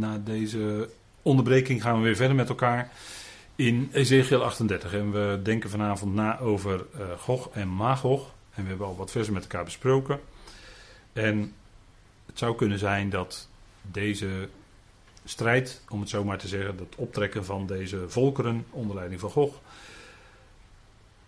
[0.00, 0.88] Na deze
[1.22, 2.90] onderbreking gaan we weer verder met elkaar
[3.56, 4.94] in Ezekiel 38.
[4.94, 8.34] En we denken vanavond na over uh, Gog en Magog.
[8.54, 10.20] En we hebben al wat versen met elkaar besproken.
[11.12, 11.52] En
[12.26, 13.48] het zou kunnen zijn dat
[13.82, 14.48] deze
[15.24, 19.30] strijd, om het zo maar te zeggen, dat optrekken van deze volkeren onder leiding van
[19.30, 19.60] Gog,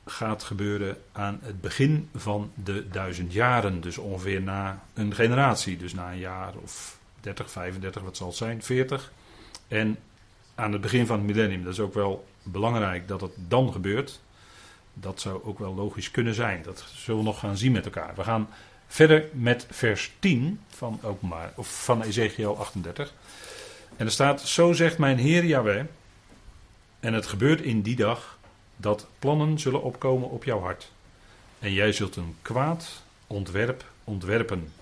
[0.05, 3.81] gaat gebeuren aan het begin van de duizend jaren.
[3.81, 5.77] Dus ongeveer na een generatie.
[5.77, 9.13] Dus na een jaar of 30, 35, wat zal het zijn, 40.
[9.69, 9.99] En
[10.55, 14.21] aan het begin van het millennium, dat is ook wel belangrijk dat het dan gebeurt.
[14.95, 16.63] Dat zou ook wel logisch kunnen zijn.
[16.63, 18.15] Dat zullen we nog gaan zien met elkaar.
[18.15, 18.49] We gaan
[18.87, 23.15] verder met vers 10 van, openbaar, of van Ezekiel 38.
[23.97, 25.85] En er staat: Zo zegt mijn Heer Yahweh.
[27.01, 28.39] En het gebeurt in die dag
[28.77, 30.93] dat plannen zullen opkomen op jouw hart.
[31.59, 34.73] En jij zult een kwaad ontwerp ontwerpen.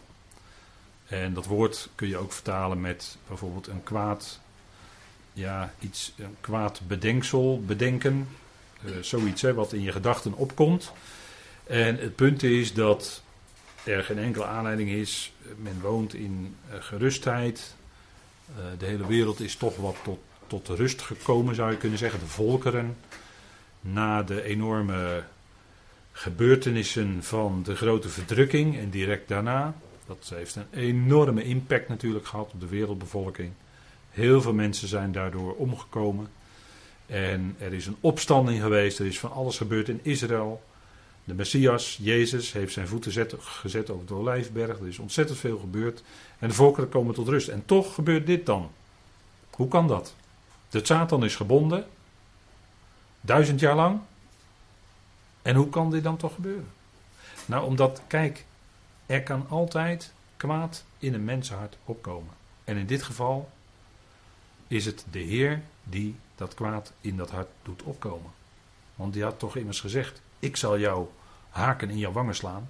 [1.10, 4.40] En dat woord kun je ook vertalen met bijvoorbeeld een kwaad,
[5.32, 8.28] ja, iets, een kwaad bedenksel, bedenken.
[8.84, 10.92] Uh, zoiets hè, wat in je gedachten opkomt.
[11.66, 13.22] En het punt is dat
[13.84, 15.32] er geen enkele aanleiding is.
[15.56, 17.74] Men woont in uh, gerustheid.
[18.50, 22.20] Uh, de hele wereld is toch wat tot, tot rust gekomen, zou je kunnen zeggen.
[22.20, 22.96] De volkeren
[23.80, 25.22] na de enorme
[26.12, 29.74] gebeurtenissen van de grote verdrukking en direct daarna.
[30.10, 33.52] Dat heeft een enorme impact natuurlijk gehad op de wereldbevolking.
[34.10, 36.28] Heel veel mensen zijn daardoor omgekomen.
[37.06, 40.62] En er is een opstanding geweest, er is van alles gebeurd in Israël.
[41.24, 44.78] De Messias, Jezus, heeft zijn voeten zet, gezet over de Olijfberg.
[44.78, 46.02] Er is ontzettend veel gebeurd.
[46.38, 47.48] En de volkeren komen tot rust.
[47.48, 48.70] En toch gebeurt dit dan.
[49.50, 50.14] Hoe kan dat?
[50.70, 51.86] De Satan is gebonden.
[53.20, 54.00] Duizend jaar lang.
[55.42, 56.68] En hoe kan dit dan toch gebeuren?
[57.46, 58.44] Nou, omdat, kijk,
[59.10, 62.34] er kan altijd kwaad in een mensenhart opkomen.
[62.64, 63.50] En in dit geval
[64.66, 68.30] is het de Heer die dat kwaad in dat hart doet opkomen.
[68.94, 71.06] Want die had toch immers gezegd: Ik zal jou
[71.50, 72.68] haken in jouw wangen slaan.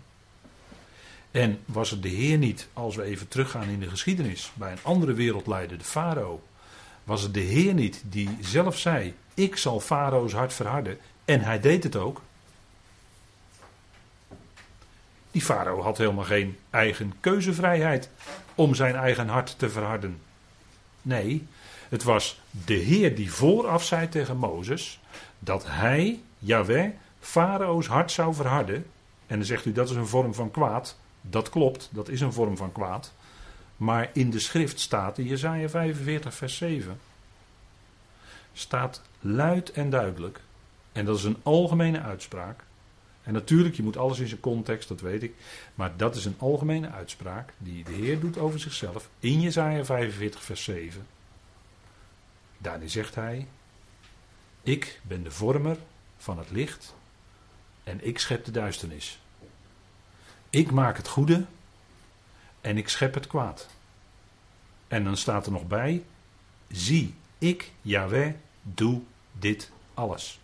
[1.31, 4.82] En was het de Heer niet, als we even teruggaan in de geschiedenis, bij een
[4.82, 6.43] andere wereldleider, de farao,
[7.04, 10.98] was het de Heer niet die zelf zei: Ik zal Farao's hart verharden.
[11.25, 12.22] En hij deed het ook.
[15.30, 18.10] Die farao had helemaal geen eigen keuzevrijheid
[18.54, 20.20] om zijn eigen hart te verharden.
[21.02, 21.46] Nee,
[21.88, 25.00] het was de Heer die vooraf zei tegen Mozes
[25.38, 26.90] dat hij, Yahweh,
[27.20, 28.86] Farao's hart zou verharden.
[29.26, 30.98] En dan zegt u dat is een vorm van kwaad.
[31.20, 33.12] Dat klopt, dat is een vorm van kwaad.
[33.76, 37.00] Maar in de schrift staat in Jezaja 45 vers 7
[38.52, 40.40] staat luid en duidelijk.
[40.92, 42.64] En dat is een algemene uitspraak.
[43.22, 45.34] En natuurlijk, je moet alles in zijn context, dat weet ik.
[45.75, 50.42] Maar dat is een algemene uitspraak die de Heer doet over zichzelf in Jezaja 45
[50.42, 51.06] vers 7.
[52.58, 53.47] Daarin zegt hij,
[54.62, 55.76] ik ben de vormer
[56.16, 56.94] van het licht
[57.84, 59.20] en ik schep de duisternis.
[60.50, 61.44] Ik maak het goede
[62.60, 63.69] en ik schep het kwaad.
[64.88, 66.02] En dan staat er nog bij:
[66.69, 68.32] Zie, ik, Yahweh,
[68.62, 69.00] doe
[69.32, 70.41] dit alles.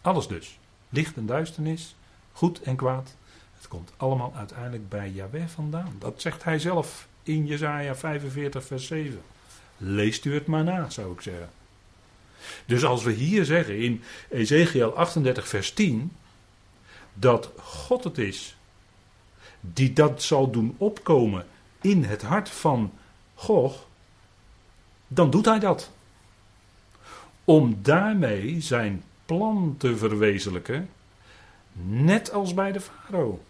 [0.00, 0.58] Alles dus.
[0.88, 1.94] Licht en duisternis,
[2.32, 3.14] goed en kwaad.
[3.56, 5.96] Het komt allemaal uiteindelijk bij Yahweh vandaan.
[5.98, 9.20] Dat zegt hij zelf in Jezaja 45, vers 7.
[9.76, 11.50] Leest u het maar na, zou ik zeggen.
[12.66, 16.12] Dus als we hier zeggen in Ezekiel 38, vers 10,
[17.14, 18.56] dat God het is
[19.60, 21.46] die dat zal doen opkomen
[21.80, 22.92] in het hart van
[23.34, 23.86] Gog,
[25.06, 25.90] dan doet hij dat.
[27.44, 30.90] Om daarmee zijn plan te verwezenlijken,
[31.82, 33.42] net als bij de farao.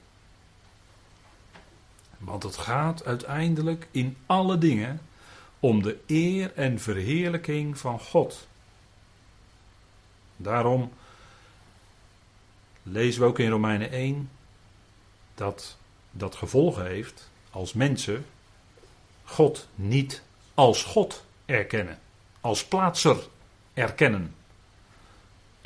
[2.19, 5.01] Want het gaat uiteindelijk in alle dingen
[5.61, 8.47] om de eer en verheerlijking van God.
[10.37, 10.93] Daarom
[12.83, 14.31] lezen we ook in Romeinen 1
[15.35, 15.77] dat
[16.11, 18.27] dat gevolgen heeft als mensen
[19.25, 20.23] God niet
[20.55, 21.99] als God erkennen,
[22.41, 23.17] als plaatser
[23.75, 24.35] erkennen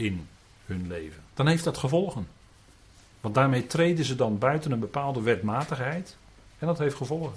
[0.00, 0.26] in
[0.66, 1.22] hun leven.
[1.34, 2.26] Dan heeft dat gevolgen.
[3.20, 6.16] Want daarmee treden ze dan buiten een bepaalde wetmatigheid
[6.58, 7.32] en dat heeft gevolgen.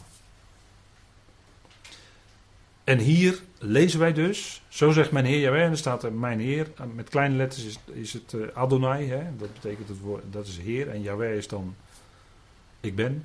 [2.84, 6.40] En hier lezen wij dus, zo zegt mijn Heer Jawel, en er staat er mijn
[6.40, 10.48] Heer, met kleine letters is, is het uh, Adonai, hè, dat betekent het woord, dat
[10.48, 11.76] is Heer, en Jawel is dan
[12.80, 13.24] ik ben.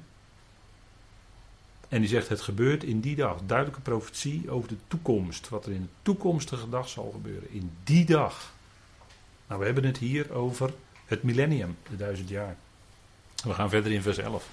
[1.88, 3.40] En die zegt: Het gebeurt in die dag.
[3.46, 5.48] Duidelijke profetie over de toekomst.
[5.48, 7.52] Wat er in de toekomstige dag zal gebeuren.
[7.52, 8.52] In die dag.
[9.48, 10.72] Nou, we hebben het hier over
[11.06, 12.56] het millennium, de duizend jaar.
[13.44, 14.48] We gaan verder in vers 11.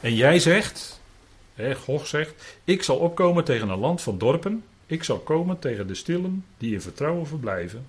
[0.00, 1.00] En jij zegt:
[1.54, 4.64] He, Gog zegt: Ik zal opkomen tegen een land van dorpen.
[4.86, 7.86] Ik zal komen tegen de stillen die in vertrouwen verblijven.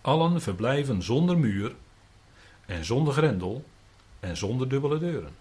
[0.00, 1.74] Allen verblijven zonder muur
[2.66, 3.64] en zonder grendel
[4.20, 5.34] en zonder dubbele deuren.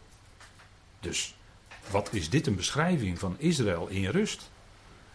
[0.99, 1.35] Dus
[1.91, 4.49] wat is dit een beschrijving van Israël in rust?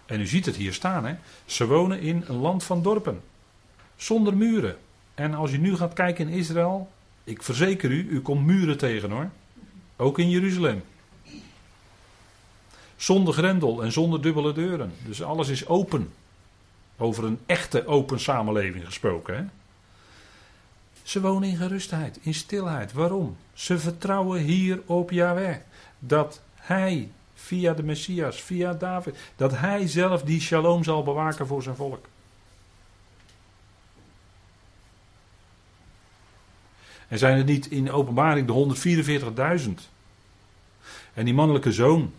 [0.06, 1.14] En u ziet het hier staan, hè?
[1.44, 3.22] Ze wonen in een land van dorpen,
[4.02, 4.76] zonder muren.
[5.14, 6.90] En als je nu gaat kijken in Israël,
[7.24, 9.30] ik verzeker u, u komt muren tegen hoor.
[9.96, 10.82] Ook in Jeruzalem.
[12.96, 14.92] Zonder grendel en zonder dubbele deuren.
[15.06, 16.12] Dus alles is open.
[16.96, 19.36] Over een echte open samenleving gesproken.
[19.36, 19.44] Hè?
[21.02, 22.92] Ze wonen in gerustheid, in stilheid.
[22.92, 23.36] Waarom?
[23.52, 25.56] Ze vertrouwen hier op Yahweh.
[25.98, 31.62] Dat hij, via de Messias, via David, dat hij zelf die shalom zal bewaken voor
[31.62, 32.06] zijn volk.
[37.10, 38.78] En zijn het niet in openbaring de
[39.66, 39.70] 144.000?
[41.14, 42.12] En die mannelijke zoon,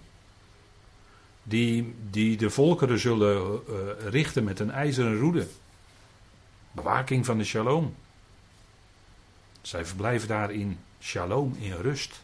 [1.44, 3.76] die, die de volkeren zullen uh,
[4.10, 5.48] richten met een ijzeren roede.
[6.72, 7.96] Bewaking van de shalom.
[9.62, 12.22] Zij verblijven daar in shalom, in rust.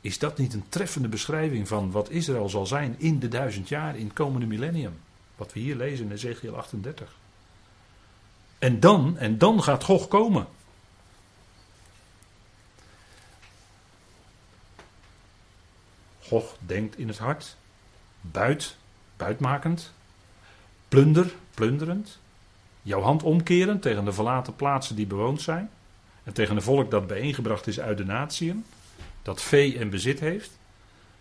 [0.00, 3.96] Is dat niet een treffende beschrijving van wat Israël zal zijn in de duizend jaar,
[3.96, 4.98] in het komende millennium?
[5.36, 7.16] Wat we hier lezen in Ezekiel 38.
[8.58, 10.46] En dan, en dan gaat Gog komen.
[16.28, 17.56] Gog denkt in het hart,
[18.20, 18.76] buit,
[19.16, 19.92] buitmakend,
[20.88, 22.18] plunder, plunderend,
[22.82, 25.70] jouw hand omkerend tegen de verlaten plaatsen die bewoond zijn,
[26.24, 28.64] en tegen een volk dat bijeengebracht is uit de natieën,
[29.22, 30.58] dat vee en bezit heeft,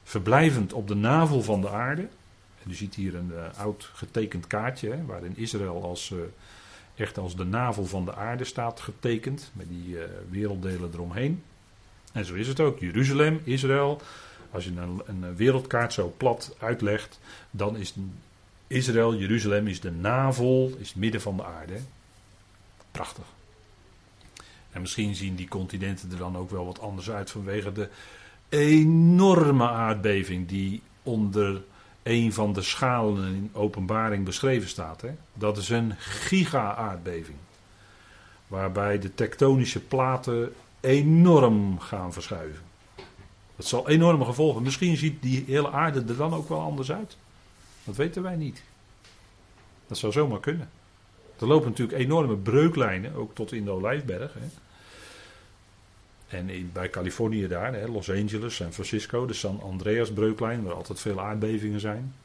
[0.03, 2.07] verblijvend op de navel van de aarde.
[2.63, 6.19] En u ziet hier een uh, oud getekend kaartje, hè, waarin Israël als, uh,
[6.95, 11.43] echt als de navel van de aarde staat getekend, met die uh, werelddelen eromheen.
[12.11, 12.79] En zo is het ook.
[12.79, 14.01] Jeruzalem, Israël,
[14.51, 17.19] als je een, een wereldkaart zo plat uitlegt,
[17.51, 17.93] dan is
[18.67, 21.79] Israël, Jeruzalem, is de navel, is het midden van de aarde.
[22.91, 23.25] Prachtig.
[24.71, 27.89] En misschien zien die continenten er dan ook wel wat anders uit vanwege de
[28.49, 31.61] enorme aardbeving die onder
[32.03, 35.01] een van de schalen in openbaring beschreven staat.
[35.01, 35.09] Hè?
[35.33, 37.37] Dat is een giga-aardbeving.
[38.47, 42.61] Waarbij de tektonische platen enorm gaan verschuiven.
[43.57, 44.63] Dat zal enorme gevolgen.
[44.63, 47.17] Misschien ziet die hele aarde er dan ook wel anders uit.
[47.83, 48.63] Dat weten wij niet.
[49.87, 50.69] Dat zou zomaar kunnen.
[51.39, 54.33] Er lopen natuurlijk enorme breuklijnen, ook tot in de Olijfberg.
[54.33, 54.47] Hè.
[56.37, 60.99] En bij Californië daar, hè, Los Angeles, San Francisco, de San Andreas breuklijn, waar altijd
[60.99, 62.15] veel aardbevingen zijn.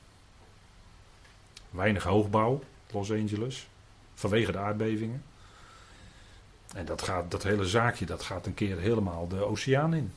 [1.70, 3.68] Weinig hoogbouw, Los Angeles,
[4.14, 5.22] vanwege de aardbevingen.
[6.74, 10.12] En dat, gaat, dat hele zaakje dat gaat een keer helemaal de oceaan in.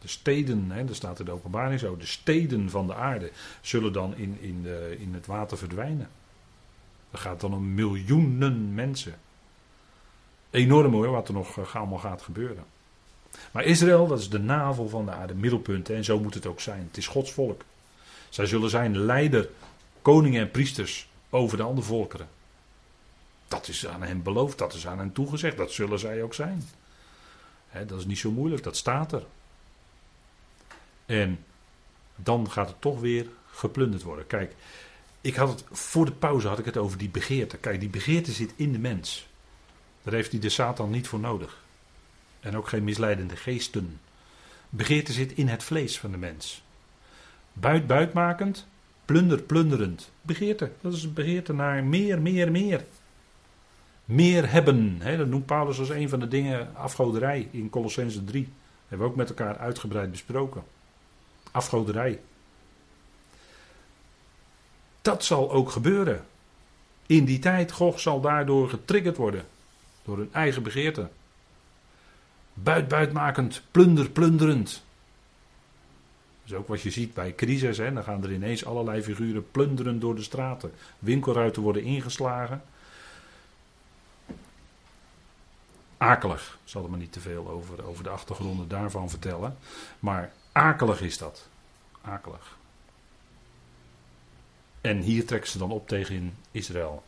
[0.00, 3.30] De steden, hè, er staat in de openbaring zo, de steden van de aarde
[3.60, 6.08] zullen dan in, in, de, in het water verdwijnen.
[7.10, 9.14] Er gaat dan om miljoenen mensen.
[10.50, 12.64] Enorm hoor, wat er nog uh, allemaal gaat gebeuren.
[13.50, 15.90] Maar Israël, dat is de navel van de aarde, middelpunt.
[15.90, 16.86] En zo moet het ook zijn.
[16.86, 17.64] Het is Gods volk.
[18.28, 19.48] Zij zullen zijn leider,
[20.02, 22.28] koningen en priesters over de andere volkeren.
[23.48, 25.56] Dat is aan hen beloofd, dat is aan hen toegezegd.
[25.56, 26.62] Dat zullen zij ook zijn.
[27.86, 29.24] dat is niet zo moeilijk, dat staat er.
[31.10, 31.44] En
[32.16, 34.26] dan gaat het toch weer geplunderd worden.
[34.26, 34.54] Kijk,
[35.20, 37.56] ik had het, voor de pauze had ik het over die begeerte.
[37.56, 39.28] Kijk, die begeerte zit in de mens.
[40.02, 41.62] Daar heeft hij de Satan niet voor nodig.
[42.40, 44.00] En ook geen misleidende geesten.
[44.68, 46.62] Begeerte zit in het vlees van de mens.
[47.52, 48.66] Buit buitmakend,
[49.04, 50.10] plunder plunderend.
[50.22, 52.84] Begeerte, dat is begeerte naar meer, meer, meer.
[54.04, 58.42] Meer hebben, hè, dat noemt Paulus als een van de dingen afgoderij in Colossense 3.
[58.42, 58.52] Dat
[58.88, 60.64] hebben we ook met elkaar uitgebreid besproken.
[61.50, 62.20] Afgoderij.
[65.02, 66.24] Dat zal ook gebeuren.
[67.06, 69.44] In die tijd, Gog zal daardoor getriggerd worden.
[70.02, 71.08] Door hun eigen begeerte.
[72.54, 74.82] Buit, buitmakend, plunder, plunderend.
[76.42, 77.78] Dat is ook wat je ziet bij crisis.
[77.78, 77.92] Hè?
[77.92, 80.72] Dan gaan er ineens allerlei figuren plunderen door de straten.
[80.98, 82.62] Winkelruiten worden ingeslagen.
[85.96, 86.58] Akelig.
[86.64, 89.56] Ik zal er maar niet te veel over, over de achtergronden daarvan vertellen.
[89.98, 91.48] Maar akelig is dat.
[92.00, 92.58] Akelig.
[94.80, 97.02] En hier trekken ze dan op tegen Israël.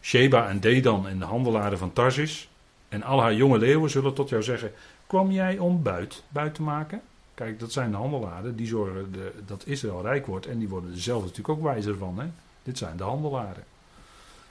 [0.00, 2.48] Sheba en Dedan en de handelaren van Tarsis
[2.88, 4.72] en al haar jonge leeuwen zullen tot jou zeggen:
[5.06, 7.02] Kwam jij om buit, buit te maken?
[7.34, 10.46] Kijk, dat zijn de handelaren die zorgen de, dat Israël rijk wordt.
[10.46, 12.18] En die worden er zelf natuurlijk ook wijzer van.
[12.18, 12.26] Hè?
[12.62, 13.64] Dit zijn de handelaren.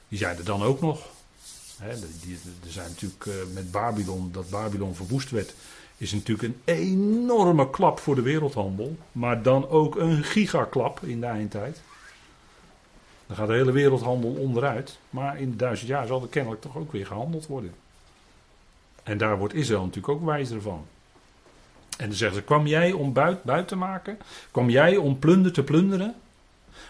[0.07, 1.09] Die zijn er dan ook nog.
[1.79, 1.97] Er
[2.67, 5.53] zijn natuurlijk uh, met Babylon, dat Babylon verwoest werd.
[6.01, 8.95] Is natuurlijk een enorme klap voor de wereldhandel.
[9.11, 11.81] Maar dan ook een gigaklap in de eindtijd.
[13.27, 14.97] Dan gaat de hele wereldhandel onderuit.
[15.09, 17.73] Maar in duizend jaar zal er kennelijk toch ook weer gehandeld worden.
[19.03, 20.85] En daar wordt Israël natuurlijk ook wijzer van.
[21.97, 24.17] En dan zeggen ze: Kwam jij om buit, buit te maken?
[24.51, 26.15] Kwam jij om plunder te plunderen?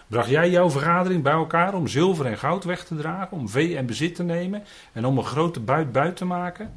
[0.06, 3.76] Bracht jij jouw vergadering bij elkaar om zilver en goud weg te dragen, om vee
[3.76, 6.72] en bezit te nemen en om een grote buit buit te maken?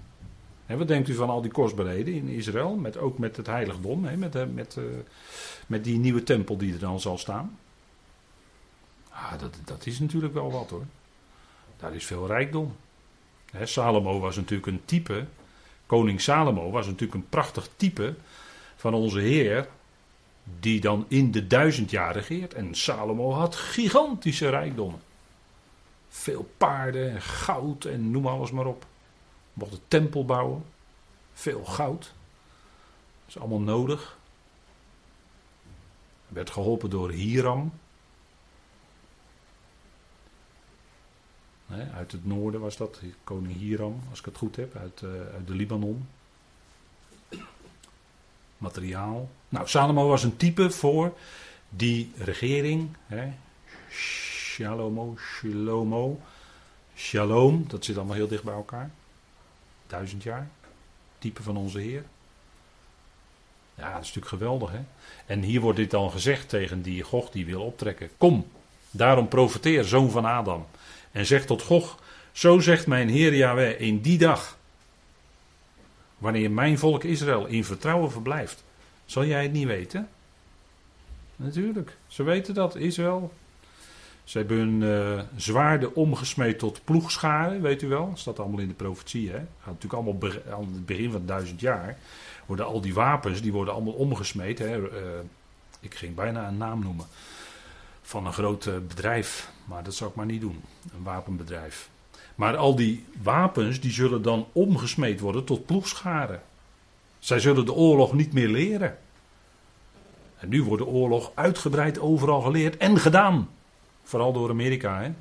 [0.65, 4.35] Wat denkt u van al die kostbaarheden in Israël, met, ook met het heiligdom, met,
[4.35, 4.83] eh, met, eh,
[5.67, 7.59] met die nieuwe tempel die er dan zal staan?
[9.09, 10.85] Ah, dat, dat is natuurlijk wel wat hoor.
[11.77, 12.75] Daar is veel rijkdom.
[13.63, 15.25] Salomo was natuurlijk een type,
[15.85, 18.15] koning Salomo was natuurlijk een prachtig type
[18.75, 19.67] van onze Heer,
[20.59, 22.53] die dan in de duizend jaar regeert.
[22.53, 24.99] En Salomo had gigantische rijkdommen.
[26.09, 28.85] Veel paarden en goud en noem alles maar op.
[29.55, 30.65] Mocht de tempel bouwen.
[31.33, 32.01] Veel goud.
[32.01, 34.17] Dat is allemaal nodig.
[36.27, 37.71] Werd geholpen door Hiram.
[41.93, 45.47] uit het noorden was dat, koning Hiram, als ik het goed heb, uit, uh, uit
[45.47, 46.07] de Libanon.
[48.57, 49.29] Materiaal.
[49.49, 51.17] Nou, Salomo was een type voor
[51.69, 52.89] die regering.
[53.05, 53.33] Hè.
[53.89, 56.19] Shalomo, Shalomo,
[56.95, 58.91] Shalom, dat zit allemaal heel dicht bij elkaar.
[59.87, 60.49] Duizend jaar.
[61.17, 62.03] Type van onze Heer.
[63.75, 64.79] Ja, dat is natuurlijk geweldig, hè.
[65.25, 68.09] En hier wordt dit dan gezegd tegen die Gog die wil optrekken.
[68.17, 68.47] Kom,
[68.91, 70.65] daarom profeteer, zoon van Adam.
[71.11, 71.99] En zeg tot Gog,
[72.31, 74.57] zo zegt mijn Heer Yahweh in die dag.
[76.17, 78.63] Wanneer mijn volk Israël in vertrouwen verblijft.
[79.05, 80.09] Zal jij het niet weten?
[81.35, 83.33] Natuurlijk, ze weten dat, Israël.
[84.25, 88.09] Ze hebben hun uh, zwaarden omgesmeed tot ploegscharen, weet u wel.
[88.09, 89.29] Dat staat allemaal in de profetie.
[89.29, 89.37] Hè?
[89.37, 91.97] Gaat natuurlijk allemaal aan het begin van duizend jaar.
[92.45, 94.59] Worden al die wapens, die worden allemaal omgesmeed.
[94.59, 94.77] Hè?
[94.77, 94.87] Uh,
[95.79, 97.05] ik ging bijna een naam noemen.
[98.01, 99.51] Van een groot uh, bedrijf.
[99.65, 100.63] Maar dat zou ik maar niet doen.
[100.93, 101.89] Een wapenbedrijf.
[102.35, 106.41] Maar al die wapens, die zullen dan omgesmeed worden tot ploegscharen.
[107.19, 108.97] Zij zullen de oorlog niet meer leren.
[110.37, 113.49] En nu wordt de oorlog uitgebreid overal geleerd en gedaan.
[114.05, 115.01] Vooral door Amerika.
[115.01, 115.11] Hè?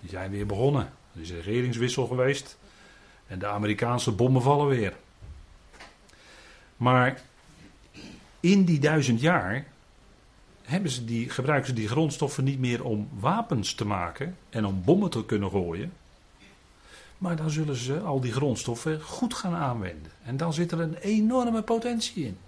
[0.00, 0.92] Die zijn weer begonnen.
[1.14, 2.56] Er is een regeringswissel geweest.
[3.26, 4.92] En de Amerikaanse bommen vallen weer.
[6.76, 7.20] Maar
[8.40, 9.66] in die duizend jaar
[10.62, 14.82] hebben ze die, gebruiken ze die grondstoffen niet meer om wapens te maken en om
[14.84, 15.92] bommen te kunnen gooien.
[17.18, 20.12] Maar dan zullen ze al die grondstoffen goed gaan aanwenden.
[20.24, 22.38] En dan zit er een enorme potentie in.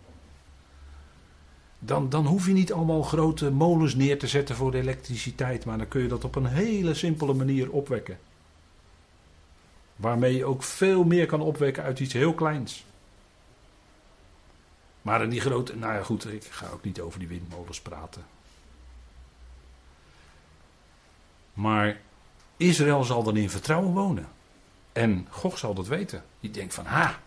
[1.87, 5.79] Dan, dan hoef je niet allemaal grote molens neer te zetten voor de elektriciteit, maar
[5.79, 8.19] dan kun je dat op een hele simpele manier opwekken.
[9.97, 12.85] Waarmee je ook veel meer kan opwekken uit iets heel kleins.
[15.03, 18.25] Maar in die grote, nou ja goed, ik ga ook niet over die windmolens praten.
[21.53, 22.01] Maar
[22.57, 24.29] Israël zal dan in vertrouwen wonen.
[24.93, 26.25] En Gog zal dat weten.
[26.41, 27.19] Die denkt van, ha,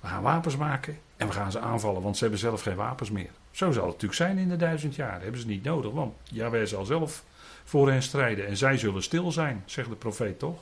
[0.00, 3.10] we gaan wapens maken en we gaan ze aanvallen, want ze hebben zelf geen wapens
[3.10, 3.30] meer.
[3.54, 5.12] Zo zal het natuurlijk zijn in de duizend jaar.
[5.12, 7.24] Dat hebben ze niet nodig, want Jawel zal zelf
[7.64, 10.58] voor hen strijden en zij zullen stil zijn, zegt de profeet toch?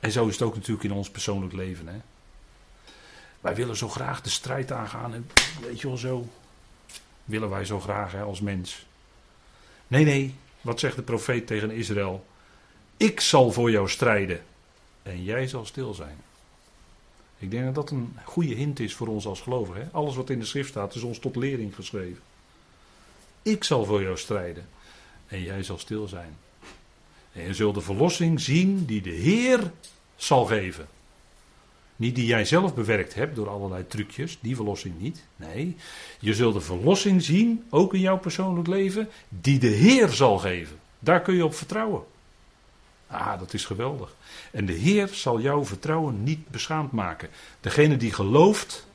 [0.00, 1.88] En zo is het ook natuurlijk in ons persoonlijk leven.
[1.88, 2.00] Hè?
[3.40, 6.28] Wij willen zo graag de strijd aangaan en weet je wel zo.
[7.24, 8.86] Willen wij zo graag hè, als mens.
[9.86, 12.26] Nee, nee, wat zegt de profeet tegen Israël?
[12.96, 14.42] Ik zal voor jou strijden
[15.02, 16.16] en jij zal stil zijn.
[17.40, 19.88] Ik denk dat dat een goede hint is voor ons als gelovigen.
[19.92, 22.22] Alles wat in de schrift staat is ons tot lering geschreven.
[23.42, 24.68] Ik zal voor jou strijden
[25.26, 26.36] en jij zal stil zijn.
[27.32, 29.72] En je zult de verlossing zien die de Heer
[30.16, 30.88] zal geven.
[31.96, 35.24] Niet die jij zelf bewerkt hebt door allerlei trucjes, die verlossing niet.
[35.36, 35.76] Nee,
[36.20, 40.78] je zult de verlossing zien, ook in jouw persoonlijk leven, die de Heer zal geven.
[40.98, 42.02] Daar kun je op vertrouwen.
[43.10, 44.14] Ah, dat is geweldig.
[44.52, 47.28] En de Heer zal jouw vertrouwen niet beschaamd maken.
[47.60, 48.86] Degene die gelooft,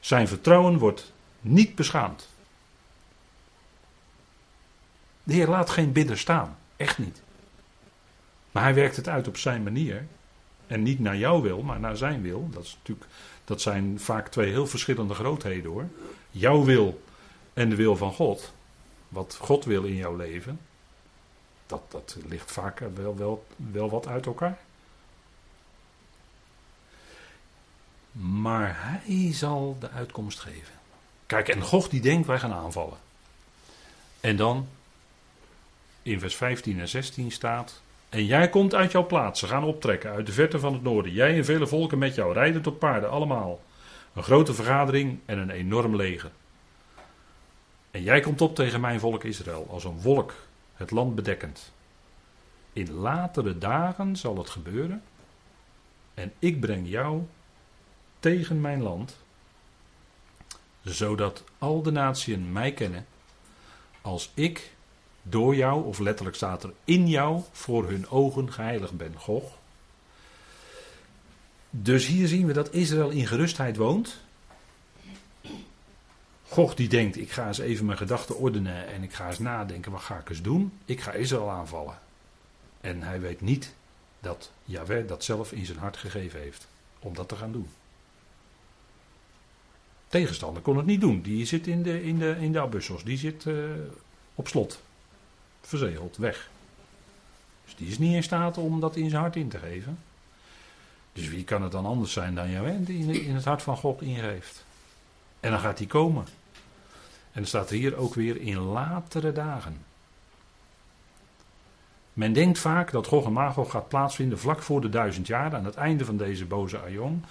[0.00, 2.28] zijn vertrouwen wordt niet beschaamd.
[5.22, 6.56] De Heer laat geen bidder staan.
[6.76, 7.22] Echt niet.
[8.52, 10.06] Maar hij werkt het uit op zijn manier.
[10.66, 12.48] En niet naar jouw wil, maar naar zijn wil.
[12.50, 13.10] Dat, is natuurlijk,
[13.44, 15.88] dat zijn vaak twee heel verschillende grootheden hoor.
[16.30, 17.02] Jouw wil
[17.52, 18.52] en de wil van God.
[19.08, 20.58] Wat God wil in jouw leven
[21.66, 24.58] dat, dat ligt vaak wel, wel, wel wat uit elkaar.
[28.12, 30.74] Maar hij zal de uitkomst geven.
[31.26, 32.98] Kijk, en Gog die denkt wij gaan aanvallen.
[34.20, 34.68] En dan
[36.02, 39.40] in vers 15 en 16 staat: En jij komt uit jouw plaats.
[39.40, 41.12] Ze gaan optrekken uit de verte van het noorden.
[41.12, 43.60] Jij en vele volken met jou rijden op paarden, allemaal.
[44.14, 46.30] Een grote vergadering en een enorm leger.
[47.90, 50.34] En jij komt op tegen mijn volk Israël als een wolk,
[50.74, 51.72] het land bedekkend.
[52.72, 55.02] In latere dagen zal het gebeuren.
[56.14, 57.22] En ik breng jou
[58.20, 59.16] tegen mijn land,
[60.82, 63.06] zodat al de natieën mij kennen,
[64.00, 64.72] als ik
[65.22, 69.14] door jou, of letterlijk staat er in jou, voor hun ogen geheiligd ben.
[69.16, 69.58] Gog.
[71.70, 74.23] Dus hier zien we dat Israël in gerustheid woont.
[76.54, 79.92] Gog die denkt, ik ga eens even mijn gedachten ordenen en ik ga eens nadenken,
[79.92, 80.72] wat ga ik eens doen?
[80.84, 81.98] Ik ga Israël aanvallen.
[82.80, 83.74] En hij weet niet
[84.20, 86.66] dat Yahweh dat zelf in zijn hart gegeven heeft
[86.98, 87.68] om dat te gaan doen.
[90.08, 91.22] Tegenstander kon het niet doen.
[91.22, 93.04] Die zit in de, in de, in de abussels.
[93.04, 93.64] Die zit uh,
[94.34, 94.82] op slot.
[95.60, 96.50] Verzegeld, weg.
[97.64, 99.98] Dus die is niet in staat om dat in zijn hart in te geven.
[101.12, 104.02] Dus wie kan het dan anders zijn dan Yahweh die in het hart van God
[104.02, 104.64] ingeeft?
[105.40, 106.24] En dan gaat hij komen.
[107.34, 109.84] En dan staat er hier ook weer in latere dagen.
[112.12, 115.64] Men denkt vaak dat Gog en Magog gaat plaatsvinden vlak voor de duizend jaar, aan
[115.64, 117.24] het einde van deze boze aion.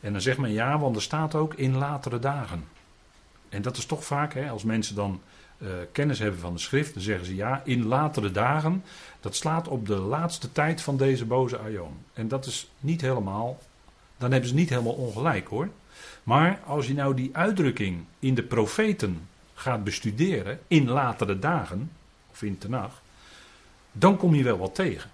[0.00, 2.64] En dan zegt men ja, want er staat ook in latere dagen.
[3.48, 5.20] En dat is toch vaak, hè, als mensen dan
[5.58, 8.84] uh, kennis hebben van de schrift, dan zeggen ze ja, in latere dagen.
[9.20, 11.96] Dat slaat op de laatste tijd van deze boze aion.
[12.12, 13.58] En dat is niet helemaal,
[14.16, 15.68] dan hebben ze niet helemaal ongelijk hoor.
[16.22, 21.90] Maar als je nou die uitdrukking in de profeten gaat bestuderen, in latere dagen,
[22.30, 23.02] of in Tenach,
[23.92, 25.10] dan kom je wel wat tegen.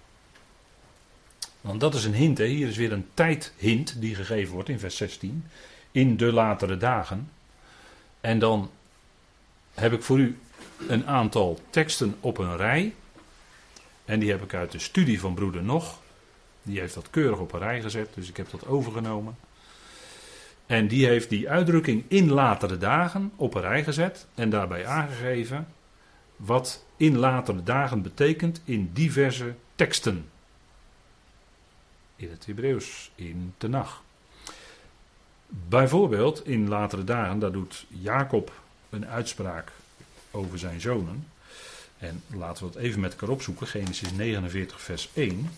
[1.61, 2.45] Want dat is een hint, hè?
[2.45, 5.45] hier is weer een tijdhint die gegeven wordt in vers 16.
[5.91, 7.31] In de latere dagen.
[8.21, 8.71] En dan
[9.73, 10.37] heb ik voor u
[10.87, 12.93] een aantal teksten op een rij.
[14.05, 15.99] En die heb ik uit de studie van broeder Nog.
[16.63, 19.35] Die heeft dat keurig op een rij gezet, dus ik heb dat overgenomen.
[20.73, 25.67] En die heeft die uitdrukking in latere dagen op een rij gezet en daarbij aangegeven
[26.35, 30.29] wat in latere dagen betekent in diverse teksten.
[32.15, 34.03] In het Hebreeuws, in Tenach.
[35.47, 38.51] Bijvoorbeeld in latere dagen, daar doet Jacob
[38.89, 39.71] een uitspraak
[40.31, 41.27] over zijn zonen.
[41.97, 43.67] En laten we het even met elkaar opzoeken.
[43.67, 45.49] Genesis 49, vers 1.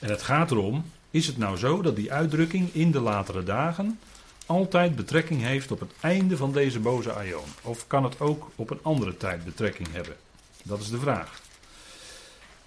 [0.00, 3.98] En het gaat erom: is het nou zo dat die uitdrukking in de latere dagen
[4.46, 7.44] altijd betrekking heeft op het einde van deze boze aion?
[7.62, 10.16] Of kan het ook op een andere tijd betrekking hebben?
[10.62, 11.40] Dat is de vraag.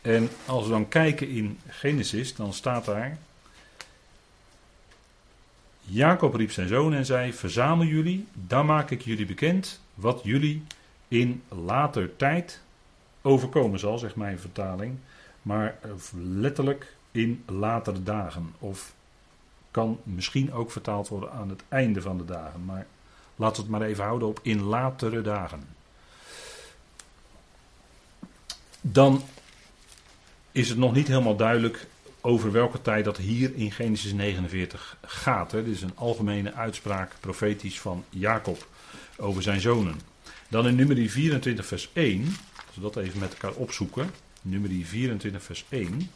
[0.02, 3.18] En als we dan kijken in Genesis, dan staat daar.
[5.82, 10.64] Jacob riep zijn zoon en zei: Verzamel jullie, dan maak ik jullie bekend wat jullie
[11.08, 12.62] in later tijd
[13.22, 14.98] overkomen zal, zegt mijn vertaling.
[15.42, 15.78] Maar
[16.24, 18.54] letterlijk in latere dagen.
[18.60, 18.94] Of
[19.72, 22.66] kan misschien ook vertaald worden aan het einde van de dagen.
[22.66, 22.86] Maar
[23.36, 25.64] laten we het maar even houden op in latere dagen.
[28.82, 29.24] Dan
[30.52, 31.88] is het nog niet helemaal duidelijk
[32.22, 35.52] over welke tijd dat hier in Genesis 49 gaat.
[35.52, 35.64] Hè.
[35.64, 38.68] Dit is een algemene uitspraak profetisch van Jacob
[39.18, 40.00] over zijn zonen.
[40.48, 42.26] Dan in nummer 24 vers 1,
[42.68, 44.10] als we dat even met elkaar opzoeken.
[44.42, 46.10] Nummer 24 vers 1.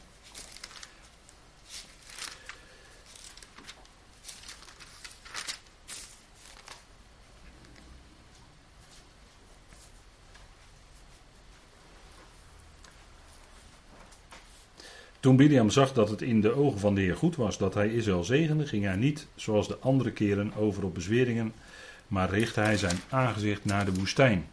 [15.30, 17.94] Toen Biliam zag dat het in de ogen van de Heer goed was dat hij
[17.94, 21.54] Israël zegende, ging hij niet zoals de andere keren over op bezweringen,
[22.08, 24.48] maar richtte hij zijn aangezicht naar de woestijn.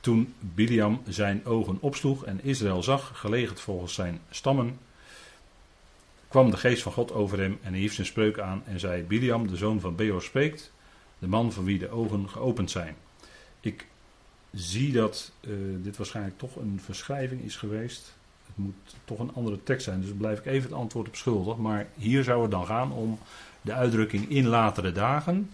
[0.00, 4.78] Toen Biliam zijn ogen opsloeg en Israël zag, gelegen volgens zijn stammen,
[6.28, 9.02] kwam de geest van God over hem en hij hief zijn spreuk aan en zei:
[9.02, 10.72] Biliam, de zoon van Beor, spreekt,
[11.18, 12.96] de man van wie de ogen geopend zijn.
[13.60, 13.86] Ik
[14.54, 18.14] zie dat uh, dit waarschijnlijk toch een verschrijving is geweest.
[18.46, 21.56] Het moet toch een andere tekst zijn, dus blijf ik even het antwoord op schuldig.
[21.56, 23.18] Maar hier zou het dan gaan om
[23.60, 25.50] de uitdrukking in latere dagen.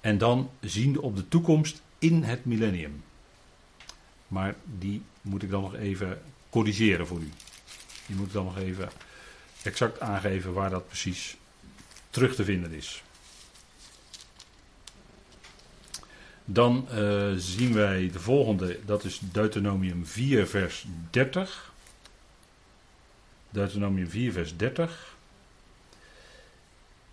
[0.00, 3.02] En dan ziende op de toekomst in het millennium.
[4.28, 6.20] Maar die moet ik dan nog even
[6.50, 7.30] corrigeren voor u.
[8.06, 8.88] Die moet ik dan nog even
[9.62, 11.36] exact aangeven waar dat precies
[12.10, 13.03] terug te vinden is.
[16.44, 21.72] Dan uh, zien wij de volgende, dat is Deuteronomium 4, vers 30.
[23.50, 25.16] Deuteronomium 4, vers 30.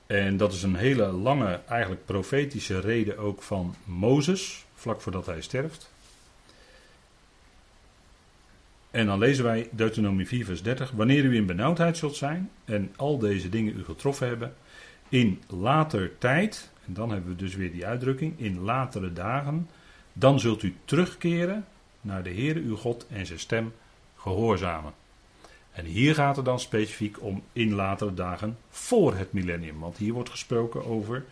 [0.07, 5.41] En dat is een hele lange, eigenlijk profetische reden ook van Mozes, vlak voordat hij
[5.41, 5.91] sterft.
[8.91, 10.91] En dan lezen wij Deuteronomie 4, vers 30.
[10.91, 14.55] Wanneer u in benauwdheid zult zijn en al deze dingen u getroffen hebben,
[15.09, 19.69] in later tijd, en dan hebben we dus weer die uitdrukking, in latere dagen,
[20.13, 21.65] dan zult u terugkeren
[22.01, 23.73] naar de Heere uw God en zijn stem
[24.15, 24.93] gehoorzamen.
[25.71, 29.79] En hier gaat het dan specifiek om in latere dagen voor het millennium.
[29.79, 31.25] Want hier wordt gesproken over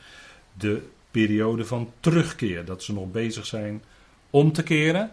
[0.54, 2.66] de periode van terugkeer.
[2.66, 3.84] Dat ze nog bezig zijn
[4.30, 5.12] om te keren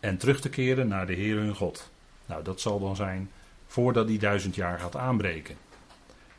[0.00, 1.90] en terug te keren naar de Heer hun God.
[2.26, 3.30] Nou, dat zal dan zijn
[3.66, 5.56] voordat die duizend jaar gaat aanbreken.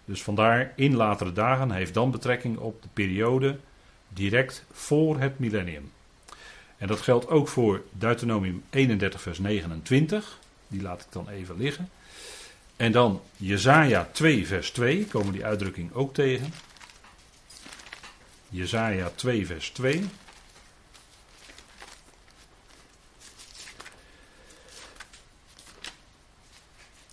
[0.06, 3.58] Dus vandaar in latere dagen heeft dan betrekking op de periode
[4.10, 5.92] direct voor het millennium.
[6.78, 10.40] En dat geldt ook voor Deuteronomium 31 vers 29.
[10.68, 11.90] Die laat ik dan even liggen.
[12.76, 16.54] En dan Jezaja 2 vers 2 komen die uitdrukking ook tegen.
[18.50, 20.06] Jezaja 2 vers 2.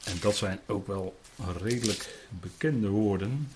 [0.04, 1.20] En dat zijn ook wel
[1.62, 3.48] redelijk bekende woorden.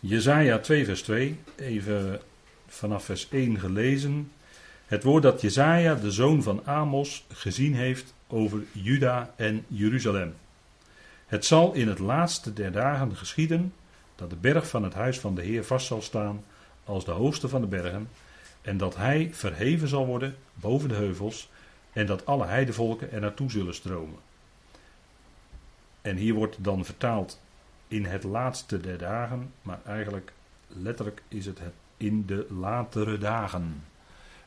[0.00, 2.20] Jezaja 2 vers 2, even
[2.68, 4.32] vanaf vers 1 gelezen.
[4.86, 10.34] Het woord dat Jezaja, de zoon van Amos, gezien heeft over Juda en Jeruzalem.
[11.26, 13.72] Het zal in het laatste der dagen geschieden
[14.14, 16.44] dat de berg van het huis van de Heer vast zal staan
[16.84, 18.08] als de hoogste van de bergen,
[18.62, 21.48] en dat hij verheven zal worden boven de heuvels,
[21.92, 24.18] en dat alle heidevolken er naartoe zullen stromen.
[26.02, 27.40] En hier wordt dan vertaald
[27.88, 30.32] in het laatste der dagen, maar eigenlijk
[30.66, 31.60] letterlijk is het,
[31.96, 33.84] in de latere dagen.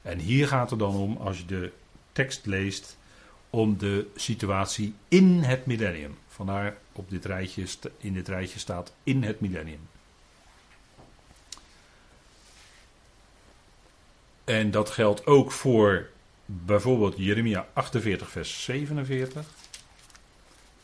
[0.01, 1.71] En hier gaat het dan om, als je de
[2.11, 2.97] tekst leest,
[3.49, 6.17] om de situatie in het millennium.
[6.27, 7.65] Vandaar op dit rijtje,
[7.97, 9.87] in dit rijtje staat in het millennium.
[14.43, 16.09] En dat geldt ook voor
[16.45, 19.45] bijvoorbeeld Jeremia 48, vers 47.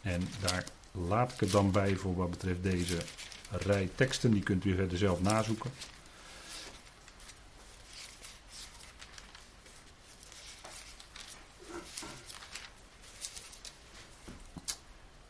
[0.02, 2.98] En daar laat ik het dan bij voor wat betreft deze
[3.50, 4.32] rij teksten.
[4.32, 5.72] Die kunt u verder zelf nazoeken.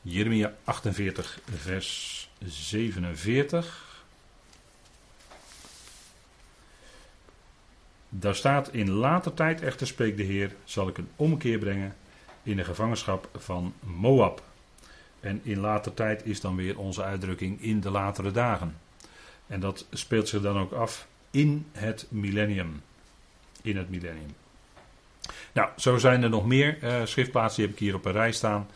[0.02, 3.91] Jeremia 48, vers 47.
[8.14, 11.96] Daar staat in later tijd echter spreekt de Heer, zal ik een omkeer brengen
[12.44, 14.44] in de gevangenschap van Moab.
[15.20, 18.78] En in later tijd is dan weer onze uitdrukking in de latere dagen.
[19.48, 22.82] En dat speelt zich dan ook af in het millennium.
[23.62, 24.36] In het millennium.
[25.54, 28.32] Nou, zo zijn er nog meer uh, schriftplaatsen, die heb ik hier op een rij
[28.32, 28.68] staan.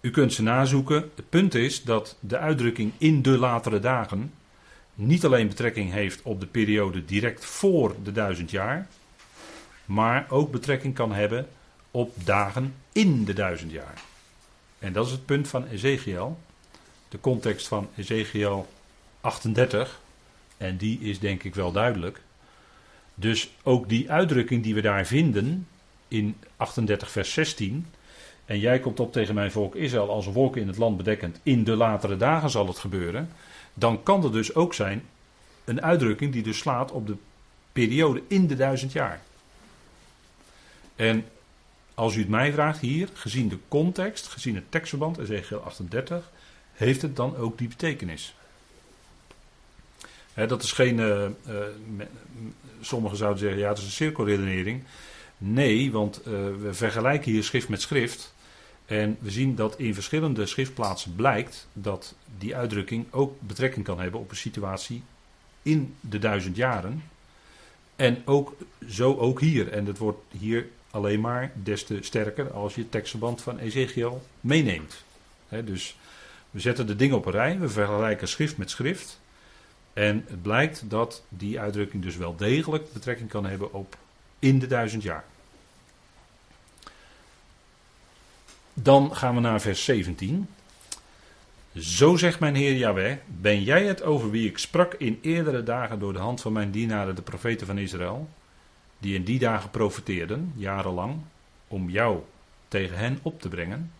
[0.00, 1.10] U kunt ze nazoeken.
[1.14, 4.32] Het punt is dat de uitdrukking in de latere dagen
[5.06, 8.86] niet alleen betrekking heeft op de periode direct voor de duizend jaar,
[9.84, 11.48] maar ook betrekking kan hebben
[11.90, 13.94] op dagen in de duizend jaar.
[14.78, 16.38] En dat is het punt van Ezekiel,
[17.08, 18.68] de context van Ezekiel
[19.20, 20.00] 38,
[20.56, 22.20] en die is denk ik wel duidelijk.
[23.14, 25.66] Dus ook die uitdrukking die we daar vinden
[26.08, 27.86] in 38 vers 16,
[28.44, 31.64] en jij komt op tegen mijn volk Israël als wolken in het land bedekkend, in
[31.64, 33.30] de latere dagen zal het gebeuren
[33.74, 35.02] dan kan er dus ook zijn
[35.64, 37.16] een uitdrukking die dus slaat op de
[37.72, 39.20] periode in de duizend jaar.
[40.96, 41.24] En
[41.94, 46.30] als u het mij vraagt hier, gezien de context, gezien het tekstverband, Ezekiel 38,
[46.72, 48.34] heeft het dan ook die betekenis.
[50.34, 50.98] dat is geen.
[50.98, 51.26] Uh,
[52.80, 54.82] sommigen zouden zeggen, ja, het is een cirkelredenering.
[55.38, 56.32] Nee, want uh,
[56.62, 58.34] we vergelijken hier schrift met schrift.
[58.86, 64.20] En we zien dat in verschillende schriftplaatsen blijkt dat die uitdrukking ook betrekking kan hebben
[64.20, 65.02] op een situatie
[65.62, 67.02] in de duizend jaren.
[67.96, 68.54] En ook
[68.88, 69.68] zo ook hier.
[69.72, 74.22] En het wordt hier alleen maar des te sterker als je het tekstverband van Ezekiel
[74.40, 75.04] meeneemt.
[75.64, 75.96] dus
[76.50, 79.20] we zetten de dingen op een rij, we vergelijken schrift met schrift.
[79.92, 83.96] En het blijkt dat die uitdrukking dus wel degelijk betrekking kan hebben op
[84.38, 85.24] in de duizend jaar.
[88.74, 90.48] Dan gaan we naar vers 17.
[91.76, 95.98] Zo zegt mijn Heer Yahweh: Ben jij het over wie ik sprak in eerdere dagen
[95.98, 98.28] door de hand van mijn dienaren, de profeten van Israël,
[98.98, 101.16] die in die dagen profeteerden, jarenlang,
[101.68, 102.20] om jou
[102.68, 103.92] tegen hen op te brengen?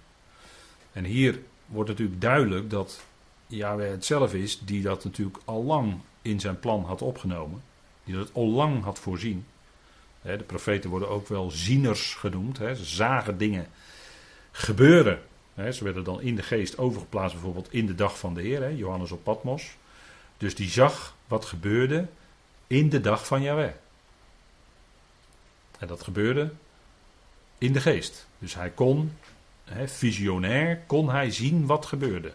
[0.93, 3.05] En hier wordt natuurlijk duidelijk dat
[3.47, 7.63] Yahweh het zelf is die dat natuurlijk al lang in zijn plan had opgenomen,
[8.05, 9.45] die dat al lang had voorzien.
[10.23, 13.67] De profeten worden ook wel zieners genoemd, ze zagen dingen
[14.53, 15.21] gebeuren.
[15.73, 19.13] ze werden dan in de geest overgeplaatst, bijvoorbeeld in de dag van de Heer, Johannes
[19.13, 19.77] op Patmos.
[20.37, 22.07] Dus die zag wat gebeurde
[22.67, 23.73] in de dag van Yahweh.
[25.79, 26.53] En dat gebeurde
[27.59, 28.27] in de geest.
[28.39, 29.13] Dus hij kon,
[29.87, 32.33] visionair, kon hij zien wat gebeurde.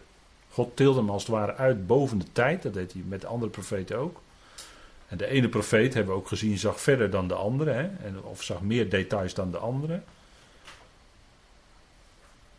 [0.50, 2.62] God tilde hem als het ware uit boven de tijd.
[2.62, 4.20] Dat deed hij met de andere profeten ook.
[5.08, 7.70] En de ene profeet, hebben we ook gezien, zag verder dan de andere.
[7.70, 7.82] Hè?
[7.82, 10.02] En, of zag meer details dan de andere.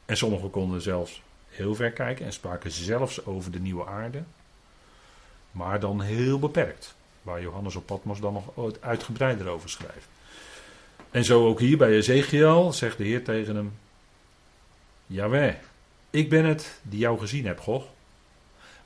[0.09, 4.23] En sommigen konden zelfs heel ver kijken en spraken zelfs over de nieuwe aarde.
[5.51, 6.95] Maar dan heel beperkt.
[7.21, 10.07] Waar Johannes op Patmos dan nog uitgebreider over schrijft.
[11.11, 13.73] En zo ook hier bij Ezekiel zegt de Heer tegen hem:
[15.05, 15.53] Jawel,
[16.09, 17.85] ik ben het die jou gezien heb, God.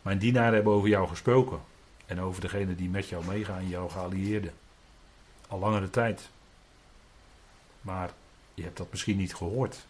[0.01, 1.59] Mijn dienaren hebben over jou gesproken.
[2.05, 4.53] En over degene die met jou meegaan, jouw geallieerden.
[5.47, 6.29] Al langere tijd.
[7.81, 8.11] Maar
[8.53, 9.85] je hebt dat misschien niet gehoord.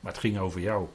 [0.00, 0.88] Maar het ging over jou.